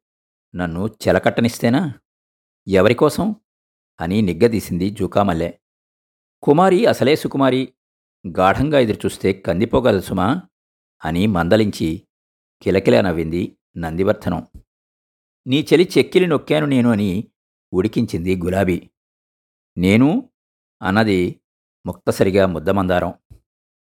నన్ను 0.55 0.87
చెలకట్టనిస్తేనా? 0.87 1.93
ఎవరికోసం 2.67 3.35
అని 4.01 4.21
నిగ్గదీసింది 4.21 4.89
జూకామల్లె. 4.89 5.53
కుమారి 6.43 6.85
అసలే 6.85 7.15
సుకుమారి 7.15 7.73
గాఢంగా 8.37 8.79
ఎదురుచూస్తే 8.79 9.33
కందిపోగలదు 9.33 10.01
సుమా 10.01 10.41
అని 11.05 11.27
మందలించి 11.27 12.07
కిలకిల 12.61 13.01
నవ్వింది 13.01 13.57
నందివర్ధనం. 13.77 14.47
నీ 15.47 15.67
చెలి 15.73 15.89
చెక్కిలి 15.97 16.27
నొక్కాను 16.27 16.65
నేను 16.65 16.89
అని 16.89 17.31
ఉడికించింది 17.73 18.35
గులాబీ. 18.35 18.89
నేను 19.77 20.29
అన్నది 20.81 21.41
ముక్తసరిగా 21.85 22.45
ముద్దమందారం. 22.45 23.13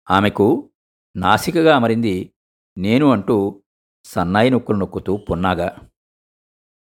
ఆమెకు 0.10 0.70
నాసికగా 1.15 1.76
అమరింది 1.76 2.34
నేను 2.78 3.12
అంటూ 3.12 3.63
సన్నాయి 4.06 4.50
నొక్కులు 4.50 4.78
నొక్కుతూ 4.78 5.17
పున్నాగా. 5.17 5.89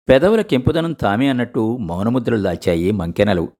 పెదవుల 0.09 0.41
కెంపుదనం 0.41 0.93
తామే 0.93 1.27
అన్నట్టు 1.27 1.77
మౌనముద్రలు 1.77 2.43
దాల్చాయి 2.43 2.91
మంకెనలు. 2.91 3.51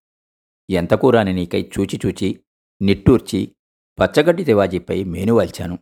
ఎంతకూరాని 0.70 1.34
నీకై 1.34 1.72
చూచి 1.80 2.00
చూచి 2.06 2.40
నిట్టూర్చి 2.82 3.56
పచ్చగడ్డి 4.00 4.44
తివాజీపై 4.44 5.04
మేనువాల్చాను 5.04 5.80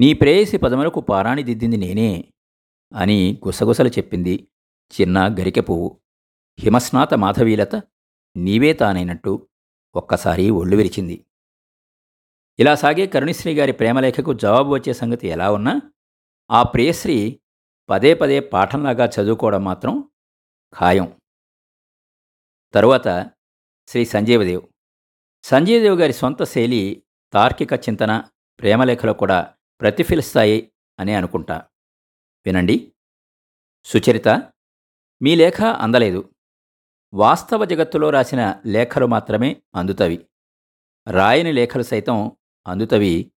నీ 0.00 0.12
ప్రేయసి 0.12 0.56
పదములకు 0.56 1.00
పారాణి 1.00 1.42
దిద్దింది 1.42 1.76
నేనే 1.76 2.24
అని 2.92 3.40
గుసగుసలు 3.46 3.88
చెప్పింది 3.88 4.48
చిన్న 5.00 5.34
గరికె 5.40 5.60
పువ్వు. 5.60 6.00
హిమస్నాత 6.60 7.14
మాధవీలత 7.14 7.76
నీవే 8.36 8.72
తానైనట్టు 8.72 9.48
ఒక్కసారి 9.94 10.50
ఒళ్ళు 10.50 10.76
విరిచింది. 10.76 11.24
ఇలా 12.58 12.74
సాగే 12.74 13.06
కరుణిశ్రీ 13.06 13.54
గారి 13.54 13.72
ప్రేమలేఖకు 13.72 14.32
జవాబు 14.32 14.74
వచ్చే 14.74 14.92
సంగతి 14.92 15.28
ఎలా 15.28 15.52
ఉన్నా 15.52 15.80
ఆ 16.50 16.62
ప్రియశ్రీ 16.62 17.40
పదే 17.90 18.14
పదే 18.14 18.40
పాఠంలాగా 18.40 19.04
చదువుకోవడం 19.04 19.64
మాత్రం 19.64 20.10
ఖాయం. 20.80 21.20
తరువాత 22.74 23.30
శ్రీ 23.88 24.04
సంజీవదేవ్. 24.04 24.62
సంజీవదేవ్ 25.42 26.00
గారి 26.00 26.12
సొంత 26.12 26.44
శైలి 26.44 27.02
తార్కిక 27.32 27.72
చింతన 27.72 28.24
ప్రేమలేఖలో 28.60 29.12
కూడా 29.12 29.54
ప్రతిఫలిస్తాయి 29.80 30.72
అని 31.00 31.14
అనుకుంటా. 31.14 31.66
వినండి. 32.46 32.92
సుచరిత 33.84 34.28
మీ 35.22 35.34
లేఖ 35.34 35.62
అందలేదు. 35.62 36.34
వాస్తవ 37.14 37.64
జగత్తులో 37.64 38.10
రాసిన 38.10 38.62
లేఖలు 38.66 39.06
మాత్రమే 39.06 39.62
అందుతవి. 39.74 40.26
రాయని 41.10 41.52
లేఖలు 41.52 41.82
సైతం 41.82 42.36
అందుతవి 42.66 43.32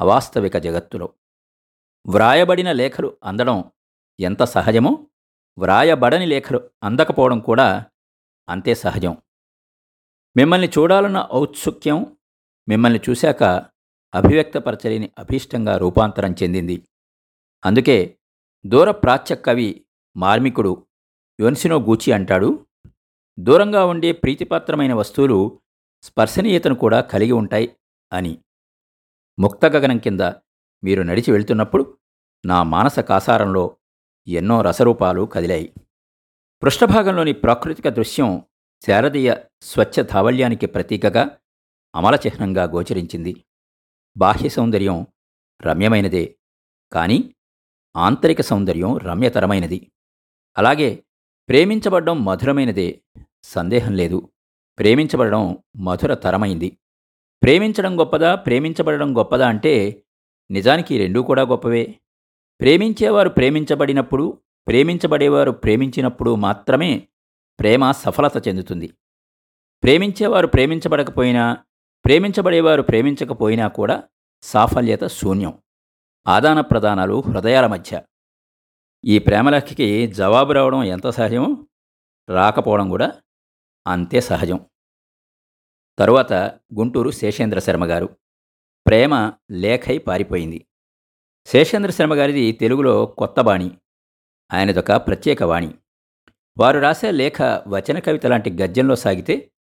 అవాస్తవిక 0.00 0.56
జగత్తులో. 0.56 1.12
వ్రాయబడిన 2.06 2.72
లేఖలు 2.72 3.16
అందడం 3.24 3.64
ఎంత 4.20 4.42
సహజమో 4.42 5.06
వ్రాయబడని 5.58 6.26
లేఖలు 6.26 6.70
అందకపోవడం 6.82 7.40
కూడా 7.40 7.84
అంతే 8.48 8.74
సహజం. 8.74 9.16
మిమ్మల్ని 10.36 10.68
చూడాలన్న 10.68 11.28
ఔత్సుక్యం 11.32 12.16
మిమ్మల్ని 12.68 13.00
చూశాక 13.10 13.44
అభివ్యక్తపరచలేని 14.14 15.10
అభీష్టంగా 15.18 15.76
రూపాంతరం 15.76 16.34
చెందింది. 16.42 16.88
అందుకే 17.64 18.18
దూర 18.66 18.90
ప్రాచ్య 18.90 19.36
కవి 19.36 19.84
మార్మికుడు 20.16 20.86
యోన్సినో 21.40 21.80
గూచి 21.80 22.12
అంటాడు 22.12 22.66
దూరంగా 23.40 23.84
ఉండే 23.84 24.12
ప్రీతిపాత్రమైన 24.12 24.94
వస్తువులు 24.94 25.60
స్పర్శనీయతను 26.02 26.74
కూడా 26.74 27.00
కలిగి 27.00 27.32
ఉంటాయి 27.32 27.76
అని. 28.12 28.38
ముక్త 29.38 29.66
గగనం 29.66 29.98
కింద 29.98 30.20
మీరు 30.84 31.02
నడిచి 31.02 31.32
వెళ్తున్నప్పుడు 31.32 31.98
నా 32.46 32.62
మానస 32.62 32.98
కాసారంలో 32.98 33.76
ఎన్నో 34.28 34.62
రసరూపాలు 34.62 35.22
కదిలాయి. 35.22 35.74
పృష్ఠభాగంలోని 36.62 37.32
ప్రాకృతిక 37.32 37.88
దృశ్యం 37.88 38.42
శారదీయ 38.86 39.36
స్వచ్ఛ 39.62 40.02
ధావల్యానికి 40.02 40.66
ప్రతీకగా 40.66 41.38
అమల 41.94 42.14
చిహ్నంగా 42.14 42.64
గోచరించింది. 42.64 43.44
బాహ్య 44.16 44.48
సౌందర్యం 44.48 45.06
రమ్యమైనదే 45.62 46.38
కానీ 46.92 47.34
ఆంతరిక 47.96 48.40
సౌందర్యం 48.40 48.98
రమ్యతరమైనది. 48.98 49.92
అలాగే 50.58 51.04
ప్రేమించబడడం 51.48 52.24
మధురమైనదే 52.24 53.02
సందేహం 53.44 53.92
లేదు. 53.92 54.32
ప్రేమించబడడం 54.78 55.58
మధురతరమైంది. 55.76 56.79
ప్రేమించడం 57.42 58.00
గొప్పదా? 58.00 58.34
ప్రేమించబడడం 58.34 59.18
గొప్పదా 59.18 59.48
అంటే 59.48 60.02
నిజానికి 60.50 60.98
రెండూ 60.98 61.22
కూడా 61.22 61.42
గొప్పవే. 61.42 62.00
ప్రేమించేవారు 62.60 63.28
ప్రేమించబడినప్పుడు 63.28 64.38
ప్రేమించబడేవారు 64.68 65.50
ప్రేమించినప్పుడు 65.50 66.34
మాత్రమే 66.34 67.08
ప్రేమ 67.60 67.90
సఫలత 67.90 68.48
చెందుతుంది. 68.48 68.92
ప్రేమించేవారు 69.82 70.46
ప్రేమించబడకపోయినా 70.46 71.56
ప్రేమించబడేవారు 72.04 72.82
ప్రేమించకపోయినా 72.82 73.68
కూడా 73.68 74.02
సాఫల్యత 74.42 75.04
శూన్యం. 75.04 75.58
ఆదాన 76.28 76.60
ప్రదానాలు 76.60 77.20
హృదయాల 77.20 77.66
మధ్య. 77.66 78.02
ఈ 79.04 79.18
ప్రేమలకి 79.18 80.06
జవాబు 80.06 80.52
రావడం 80.52 80.84
ఎంత 80.84 81.08
సహజమో? 81.08 81.66
రాకపోవడం 82.28 82.90
కూడా 82.90 83.12
అంతే 83.86 84.20
సహజం. 84.20 84.60
తరువాత 86.00 86.32
గుంటూరు 86.78 87.10
శేషేంద్ర 87.10 87.58
శర్మ 87.58 87.84
గారు. 87.84 88.16
ప్రేమ 88.86 89.32
లేఖై 89.50 89.98
పారిపోయింది. 89.98 90.66
శేషేంద్ర 91.46 91.90
శర్మ 91.90 92.14
గారిది 92.14 92.52
తెలుగులో 92.52 93.06
కొత్త 93.06 93.40
బాణి 93.40 93.70
ఆయనదొక 94.52 94.92
ప్రత్యేక 94.92 95.42
వాణి. 95.42 95.74
వారు 96.58 96.78
రాసే 96.78 97.10
లేఖ 97.10 97.42
వచన 97.42 97.98
కవిత 97.98 98.26
లాంటి 98.26 98.50
గద్యంలో 98.50 98.96
సాగితే 98.96 99.52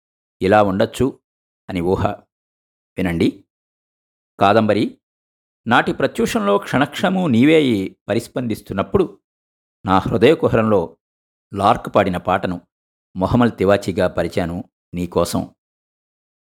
ఇలా 0.41 0.63
ఉండొచ్చు 0.63 1.19
అని 1.69 1.81
ఊహ. 1.81 2.07
వినండి. 2.97 3.43
కాదంబరి 4.39 4.97
నాటి 5.67 5.93
ప్రత్యూషంలో 5.93 6.57
క్షణక్షణము 6.57 7.27
నీవే 7.27 7.55
అయి 7.55 7.95
పరిస్పందిస్తున్నప్పుడు 8.09 9.19
నా 9.85 9.97
హృదయ 9.97 10.35
కుహరంలో 10.35 10.97
లార్క్ 11.53 11.95
పాడిన 11.95 12.17
పాటను 12.17 12.61
మొహమల్ 13.15 13.51
తివాచీగా 13.51 14.07
పరిచాను 14.07 14.63
నీకోసం 14.93 15.55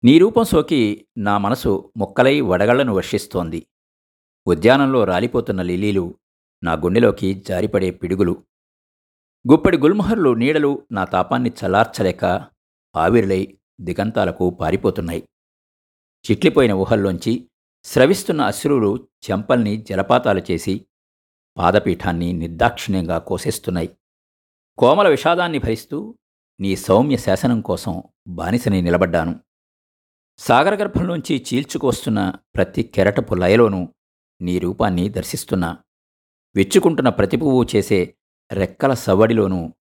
నీ 0.03 0.19
రూపం 0.19 0.43
సోకి 0.43 1.07
నా 1.17 1.37
మనసు 1.37 1.91
మొక్కలై 1.97 2.41
వడగళ్ళను 2.41 2.93
వర్షిస్తోంది. 2.93 3.67
ఉద్యానంలో 4.47 5.03
రాలిపోతున్న 5.03 5.61
లిలీలు 5.61 6.15
నా 6.63 6.73
గుండెలోకి 6.73 7.33
జారిపడే 7.33 7.91
పిడుగులు. 7.91 8.43
గుప్పడి 9.51 9.77
గుల్మహర్లు 9.77 10.33
నీడలు 10.33 10.87
నా 10.91 11.03
తాపాన్ని 11.03 11.51
చల్లార్చలేక 11.65 12.25
ఆవిరులై 12.95 13.57
దిగంతాలకు 13.81 14.49
పారిపోతున్నాయి. 14.49 15.29
చిట్లిపోయిన 16.31 16.71
ఊహల్లోంచి 16.71 17.49
స్రవిస్తున్న 17.83 18.41
అశ్రువులు 18.41 19.07
చెంపల్ని 19.31 19.77
జలపాతాలు 19.77 20.41
చేసి 20.51 20.85
పాదపీఠాన్ని 21.57 22.33
నిర్దాక్షిణ్యంగా 22.33 23.17
కోసేస్తున్నాయి. 23.17 23.97
కోమల 24.77 25.09
విషాదాన్ని 25.09 25.59
భరిస్తూ 25.59 26.17
నీ 26.59 26.75
సౌమ్య 26.75 27.17
శాసనం 27.17 27.61
కోసం 27.61 28.03
బానిసని 28.27 28.81
నిలబడ్డాను. 28.81 29.39
సాగరగర్భంలోంచి 30.39 31.45
చీల్చుకొస్తున్న 31.47 32.33
ప్రతి 32.55 32.83
కెరటపు 32.83 33.35
లయలోనూ 33.35 33.93
నీ 34.41 34.59
రూపాన్ని 34.59 35.09
దర్శిస్తున్నా. 35.09 35.83
వెచ్చుకుంటున్న 36.55 37.09
ప్రతి 37.09 37.37
పువ్వు 37.37 37.65
చేసే 37.75 38.17
రెక్కల 38.51 38.93
సవ్వడిలోనూ 38.93 39.73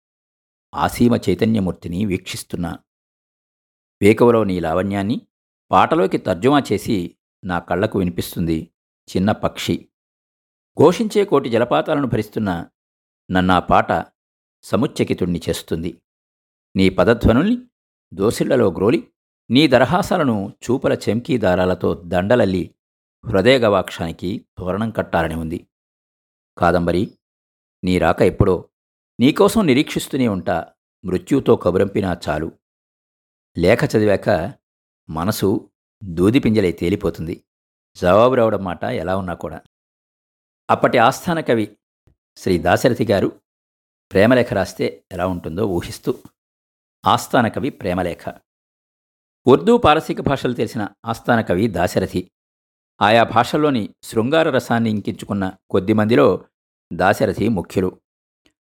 ఆసీమ 0.75 1.16
చైతన్యమూర్తిని 1.16 2.05
వీక్షిస్తున్నా. 2.05 2.79
వేకువలో 4.03 4.45
నీ 4.45 4.61
లావణ్యాన్ని 4.61 5.21
పాటలోకి 5.71 6.19
తర్జుమా 6.19 6.62
చేసి 6.73 7.16
నా 7.45 7.59
కళ్ళకు 7.59 7.99
వినిపిస్తుంది 7.99 8.71
చిన్న 9.16 9.33
పక్షి. 9.33 9.88
ఘోషించే 10.81 11.25
కోటి 11.25 11.49
జలపాతాలను 11.49 12.07
భరిస్తున్న 12.07 12.66
నన్నా 13.31 13.59
పాట 13.59 14.07
సముచ్చకితుణ్ణి 14.62 15.40
చేస్తుంది. 15.49 16.03
నీ 16.77 16.88
పదధ్వనుల్ని 16.88 17.59
దోసిళ్ళలో 18.14 18.73
గ్రోలి 18.73 19.12
నీ 19.50 19.68
దరహాసాలను 19.68 20.52
చూపల 20.64 20.92
చెంకీ 20.92 21.38
దారాలతో 21.38 21.94
దండలల్లి 21.94 22.74
హృదయ 23.26 23.59
గవాక్షానికి 23.59 24.46
తోరణం 24.59 24.90
కట్టాలని 24.90 25.35
ఉంది. 25.35 25.66
కాదంబరి 26.59 27.18
నీ 27.85 27.98
రాక 27.98 28.22
ఎప్పుడో 28.22 28.68
నీకోసం 29.20 29.66
నిరీక్షిస్తూనే 29.66 30.28
ఉంటా 30.28 30.72
మృత్యుతో 31.04 31.56
కబురంపినా 31.56 32.20
చాలు. 32.28 32.52
లేఖ 33.59 33.78
చదివాక 33.96 34.54
మనసు 35.11 35.70
దూదిపింజలై 36.04 36.72
తేలిపోతుంది. 36.72 37.44
జవాబు 37.96 38.35
రావడం 38.35 38.64
మాట 38.64 38.85
ఎలా 38.85 39.16
ఉన్నా 39.16 39.35
కూడా. 39.35 39.61
అప్పటి 40.70 40.98
ఆస్థాన 40.98 41.40
కవి 41.40 41.76
శ్రీ 42.37 42.59
దాశరథి 42.59 43.04
గారు 43.04 43.40
ప్రేమలేఖ 44.12 44.52
రాస్తే 44.52 45.04
ఎలా 45.12 45.26
ఉంటుందో 45.26 45.66
ఊహిస్తూ 45.66 46.18
ఆస్థాన 47.06 47.48
కవి 47.48 47.70
ప్రేమలేఖ. 47.70 48.45
ఉర్దూ 49.48 49.78
పారసీక 49.78 50.20
భాషలు 50.20 50.52
తెలిసిన 50.52 50.88
ఆస్థాన 51.04 51.40
కవి 51.40 51.68
దాశరథి. 51.68 52.30
ఆయా 53.00 53.22
భాషల్లోని 53.22 53.94
శృంగార 54.02 54.50
రసాన్ని 54.50 54.90
ఇంకించుకున్న 54.90 55.52
కొద్దిమందిలో 55.70 56.44
దాశరథి 56.92 57.48
ముఖ్యులు. 57.48 58.00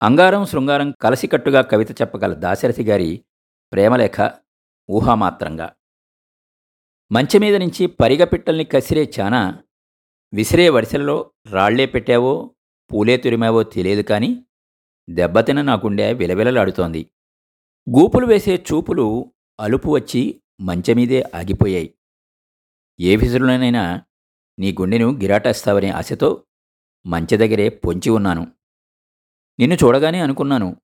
అంగారం 0.03 0.47
శృంగారం 0.47 0.91
కలసికట్టుగా 0.91 1.61
కవిత 1.61 2.03
చెప్పగల 2.03 2.35
దాశరథి 2.35 2.85
గారి 2.85 3.25
ప్రేమలేఖ 3.73 4.31
ఊహామాత్రంగా. 4.91 5.73
మంచె 7.13 7.39
మీద 7.39 7.57
నుంచి 7.57 7.87
పరిగపిట్టల్ని 7.87 8.65
కసిరే 8.65 9.13
చానా 9.21 9.63
విసిరే 10.35 10.69
వడిసెలలో 10.69 11.31
రాళ్ళే 11.51 11.87
పెట్టావో 11.87 12.55
పూలే 12.93 13.17
తురిమావో 13.17 13.63
తెలియదు 13.63 14.03
కానీ 14.03 14.45
దెబ్బతిన 15.11 15.63
నా 15.63 15.75
గుండె 15.75 16.13
విలవిలలాడుతోంది. 16.13 17.11
గూపులు 17.91 18.27
వేసే 18.27 18.65
చూపులు 18.73 19.33
అలుపు 19.61 19.89
వచ్చి 19.89 20.43
మంచమీదే 20.61 21.23
ఆగిపోయాయి. 21.23 21.95
ఏ 23.01 23.17
విసురులోనైనా 23.17 24.03
నీ 24.59 24.73
గుండెను 24.73 25.11
గిరాటేస్తావనే 25.11 25.91
ఆశతో 25.91 26.45
మంచె 27.07 27.37
దగ్గరే 27.37 27.69
పొంచి 27.69 28.11
ఉన్నాను. 28.11 28.53
నిన్ను 29.59 29.77
చూడగానే 29.85 30.21
అనుకున్నాను 30.21 30.77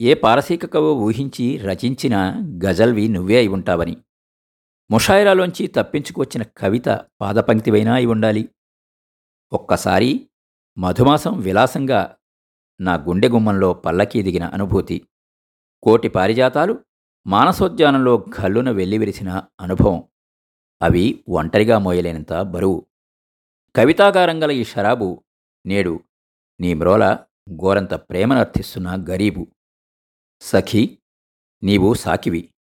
ఏ 0.00 0.14
పారసీక 0.14 0.66
కవి 0.66 0.86
ఊహించి 0.86 1.56
రచించిన 1.56 2.16
గజల్వి 2.64 3.08
నువ్వే 3.08 3.36
అయి 3.36 3.48
ఉంటావని. 3.48 3.96
ముషాయిరాలోంచి 4.90 5.66
తప్పించుకొచ్చిన 5.66 6.42
కవిత 6.42 6.88
పాదపంక్తివైనా 7.20 7.94
అయి 7.94 8.06
ఉండాలి. 8.06 8.48
ఒక్కసారి 9.52 10.28
మధుమాసం 10.78 11.40
విలాసంగా 11.40 12.16
నా 12.80 12.94
గుండె 12.94 13.28
గుమ్మంలో 13.28 13.74
పల్లకీ 13.74 14.22
దిగిన 14.22 14.44
అనుభూతి. 14.44 15.08
కోటి 15.82 16.08
పారిజాతాలు 16.08 16.85
మానసోద్యానంలో 17.26 18.26
గల్లున 18.40 18.70
వెల్లివిరిసిన 18.70 19.42
అనుభవం. 19.60 20.08
అవి 20.82 21.24
ఒంటరిగా 21.28 21.78
మోయలేనంత 21.78 22.32
బరువు. 22.32 22.86
కవితాగారంగల 23.76 24.50
ఈ 24.50 24.64
షరాబు 24.64 25.24
నేడు 25.66 26.00
నీ 26.60 26.74
మ్రోల 26.74 27.18
గోరంత 27.50 27.94
ప్రేమనర్థిస్తున్న 27.94 29.06
గరీబు. 29.10 29.46
సఖీ 30.40 30.98
నీవు 31.62 31.94
సాకివి. 31.94 32.54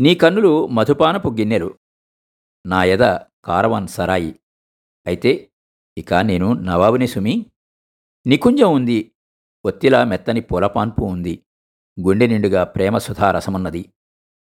నీ 0.00 0.14
కన్నులు 0.14 0.66
మధుపానపు 0.66 1.28
గిన్నెలు. 1.28 1.78
నా 2.66 2.84
ఎద 2.84 3.18
కారవాన్ 3.44 3.88
సరాయి. 3.88 4.40
అయితే 5.06 5.52
ఇక 5.98 6.14
నేను 6.14 6.52
నవాబుని 6.52 7.06
సుమి. 7.06 7.46
నికుంజం 8.26 8.72
ఉంది 8.72 9.14
ఒత్తిలా 9.64 10.04
మెత్తని 10.04 10.40
పూలపాన్పు 10.40 11.04
ఉంది. 11.04 11.44
గుండె 12.00 12.26
నిండుగా 12.26 12.64
ప్రేమ 12.64 12.98
సుధా 12.98 13.30
రసమున్నది. 13.30 13.92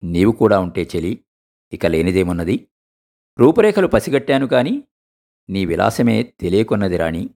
నీవు 0.03 0.31
కూడా 0.31 0.59
ఉంటే 0.59 0.89
చెలి 0.95 1.25
ఇక 1.73 1.85
లేనిదేమున్నది. 1.85 2.67
రూపురేఖలు 3.39 3.87
పసిగట్టాను 3.87 4.47
కాని 4.47 4.83
నీ 5.49 5.65
విలాసమే 5.65 6.23
తెలియకున్నది 6.23 6.97
రాణి. 6.97 7.29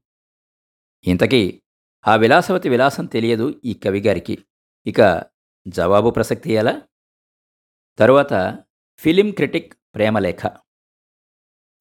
ఇంతకీ 1.07 1.61
ఆ 2.07 2.15
విలాసవతి 2.15 2.69
విలాసం 2.69 3.05
తెలియదు 3.05 3.61
ఈ 3.65 3.73
కవిగారికి 3.73 4.45
ఇక 4.87 5.23
జవాబు 5.67 6.09
ప్రసక్తి 6.09 6.53
ఎలా? 6.53 6.81
తరువాత 7.99 8.59
ఫిలిం 8.97 9.31
క్రిటిక్ 9.31 9.73
ప్రేమలేఖ 9.95 10.45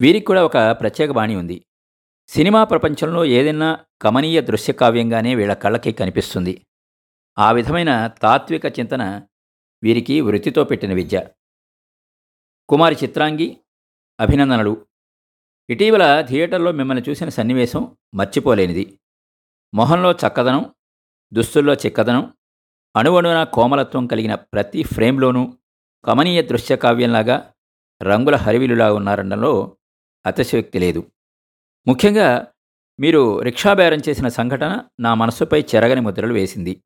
వీరికి 0.01 0.25
కూడా 0.25 0.45
ఒక 0.45 0.57
ప్రత్యేక 0.57 1.11
బాణి 1.11 1.35
ఉంది. 1.35 1.65
సినిమా 2.27 2.63
ప్రపంచంలో 2.63 3.25
ఏదైనా 3.25 3.85
కమనీయ 4.01 4.41
దృశ్యకావ్యంగానే 4.41 5.35
వీళ్ళ 5.35 5.53
కళ్ళకి 5.53 5.91
కనిపిస్తుంది. 5.91 6.65
ఆ 7.39 7.51
విధమైన 7.51 8.07
తాత్విక 8.07 8.65
చింతన 8.65 9.21
వీరికి 9.83 10.21
వృత్తితో 10.21 10.63
పెట్టిన 10.63 10.93
విద్య. 10.93 11.29
కుమారి 12.69 12.97
చిత్రాంగి 13.03 13.57
అభినందనలు. 14.19 14.85
ఇటీవల 15.69 16.21
థియేటర్లో 16.21 16.71
మిమ్మల్ని 16.71 17.03
చూసిన 17.09 17.29
సన్నివేశం 17.29 17.97
మర్చిపోలేనిది. 18.13 18.99
మొహంలో 19.73 20.11
చక్కదనం 20.11 20.75
దుస్తుల్లో 21.33 21.73
చిక్కదనం 21.73 22.33
అణువణున 22.95 23.43
కోమలత్వం 23.43 24.07
కలిగిన 24.07 24.35
ప్రతి 24.35 24.83
ఫ్రేమ్లోనూ 24.83 25.57
కమనీయ 26.05 26.41
దృశ్య 26.41 26.75
కావ్యంలాగా 26.75 27.53
రంగుల 28.03 28.35
హరివిలులా 28.35 28.93
ఉన్నారనడంలో 28.93 29.77
అతిశయోక్తి 30.25 30.79
లేదు. 30.79 31.11
ముఖ్యంగా 31.87 32.47
మీరు 32.99 33.41
రిక్షా 33.41 33.73
బేరం 33.73 33.99
చేసిన 34.09 34.27
సంఘటన 34.27 34.83
నా 34.99 35.13
మనస్సుపై 35.13 35.65
చెరగని 35.75 36.01
ముద్రలు 36.01 36.33
వేసింది. 36.33 36.83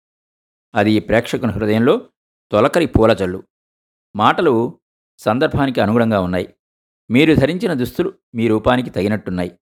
అది 0.76 1.00
ప్రేక్షకుని 1.00 1.52
హృదయంలో 1.52 2.10
తొలకరి 2.52 2.86
పూలజల్లు. 2.86 3.44
మాటలు 4.16 4.80
సందర్భానికి 5.18 5.82
అనుగుణంగా 5.82 6.20
ఉన్నాయి. 6.20 6.56
మీరు 7.10 7.34
ధరించిన 7.34 7.74
దుస్తులు 7.74 8.14
మీ 8.36 8.48
రూపానికి 8.48 8.90
తగినట్టున్నాయి. 8.90 9.60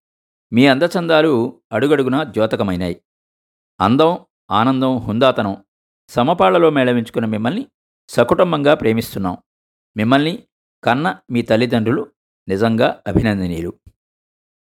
మీ 0.54 0.68
అందచందాలు 0.68 1.62
అడుగడుగునా 1.72 2.24
ద్యోతకమైనాయి. 2.24 3.02
అందం 3.82 4.26
ఆనందం 4.52 4.98
హుందాతనం 4.98 5.66
సమపాళ్ళలో 6.10 6.70
మేళవించుకున్న 6.70 7.28
మిమ్మల్ని 7.28 7.66
సకుటుంబంగా 8.10 8.74
ప్రేమిస్తున్నాం. 8.74 9.38
మిమ్మల్ని 9.98 10.44
కన్న 10.84 11.18
మీ 11.32 11.42
తల్లిదండ్రులు 11.42 12.12
నిజంగా 12.48 13.04
అభినందనీయులు. 13.08 13.74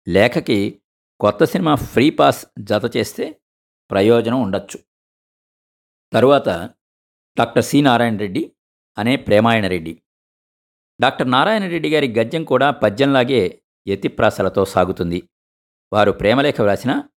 లేఖకి 0.08 0.82
కొత్త 1.20 1.44
సినిమా 1.44 1.74
ఫ్రీ 1.74 2.10
పాస్ 2.10 2.46
జత 2.58 2.96
చేస్తే 2.96 3.40
ప్రయోజనం 3.90 4.42
ఉండొచ్చు. 4.42 4.89
తరువాత 6.12 6.48
డాక్టర్ 7.38 7.64
సి 7.64 7.82
నారాయణ 7.82 8.16
రెడ్డి 8.16 8.52
అనే 8.98 9.16
ప్రేమాయణ 9.16 9.66
రెడ్డి. 9.66 10.02
డాక్టర్ 11.00 11.30
నారాయణ 11.30 11.66
రెడ్డి 11.66 11.94
గారి 11.94 12.14
గద్యం 12.14 12.44
కూడా 12.44 12.70
పద్యంలాగే 12.70 13.62
ఎత్తిప్రాసలతో 13.86 14.64
సాగుతుంది. 14.64 15.28
వారు 15.92 16.12
ప్రేమలేఖ 16.12 16.60
వ్రాసిన 16.60 17.08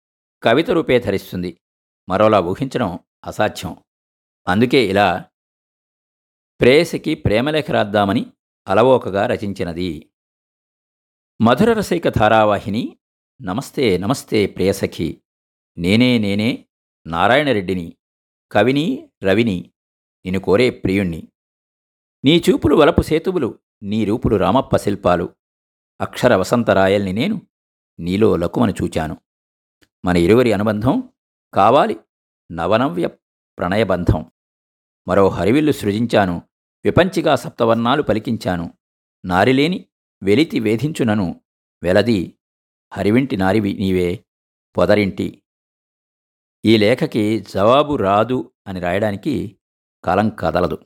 కవిత 0.43 0.71
రూపే 0.71 0.99
ధరిస్తుంది. 0.99 1.61
మరోలా 2.09 2.41
ఊహించడం 2.41 2.99
అసాధ్యం. 3.25 3.77
అందుకే 4.49 4.87
ఇలా 4.87 5.25
ప్రేయసికి 6.61 7.15
ప్రేమలేఖ 7.15 7.71
రాద్దామని 7.71 8.27
అలవోకగా 8.69 9.27
రచించినది. 9.27 10.11
మధుర 11.43 11.73
రసైక 11.73 12.09
ధారావాహిని 12.09 12.99
నమస్తే 13.43 13.99
నమస్తే 13.99 14.47
ప్రేయసఖి 14.47 15.23
నేనే 15.79 16.19
నేనే 16.19 16.69
నారాయణరెడ్డిని 17.07 17.97
కవిని 18.53 19.11
రవిని 19.25 19.71
నిన్ను 20.25 20.41
కోరే 20.41 20.71
ప్రియుణ్ణి. 20.71 21.29
నీ 22.25 22.43
చూపులు 22.51 22.77
వలపు 22.77 23.03
సేతువులు 23.03 23.59
నీ 23.83 24.05
రూపులు 24.05 24.37
రామప్ప 24.37 24.77
శిల్పాలు. 24.77 25.35
అక్షర 26.01 26.35
వసంతరాయల్ని 26.35 27.13
నేను 27.13 27.43
నీలో 28.01 28.37
లకుమని 28.37 28.73
చూచాను. 28.83 29.17
మన 30.05 30.17
ఇరువురి 30.17 30.53
అనుబంధం 30.53 31.13
కావాలి 31.55 32.01
నవనవ్య 32.53 33.07
ప్రణయబంధం. 33.59 34.31
మరో 35.09 35.29
హరివిల్లు 35.29 35.73
సృజించాను 35.73 36.43
విపంచిగా 36.85 37.37
సప్తవర్ణాలు 37.37 38.03
పలికించాను. 38.03 38.75
నారిలేని 39.25 39.87
వెలితి 40.23 40.61
వేధించునను 40.61 41.41
వెలది 41.83 42.39
హరివింటి 42.93 43.37
నారివి 43.37 43.75
నీవే 43.75 44.25
పొదరింటి. 44.77 45.42
ఈ 46.65 46.77
లేఖకి 46.77 47.45
జవాబు 47.55 47.95
రాదు 47.97 48.51
అని 48.67 48.81
రాయడానికి 48.81 49.57
కాలం 50.05 50.29
కదలదు. 50.31 50.79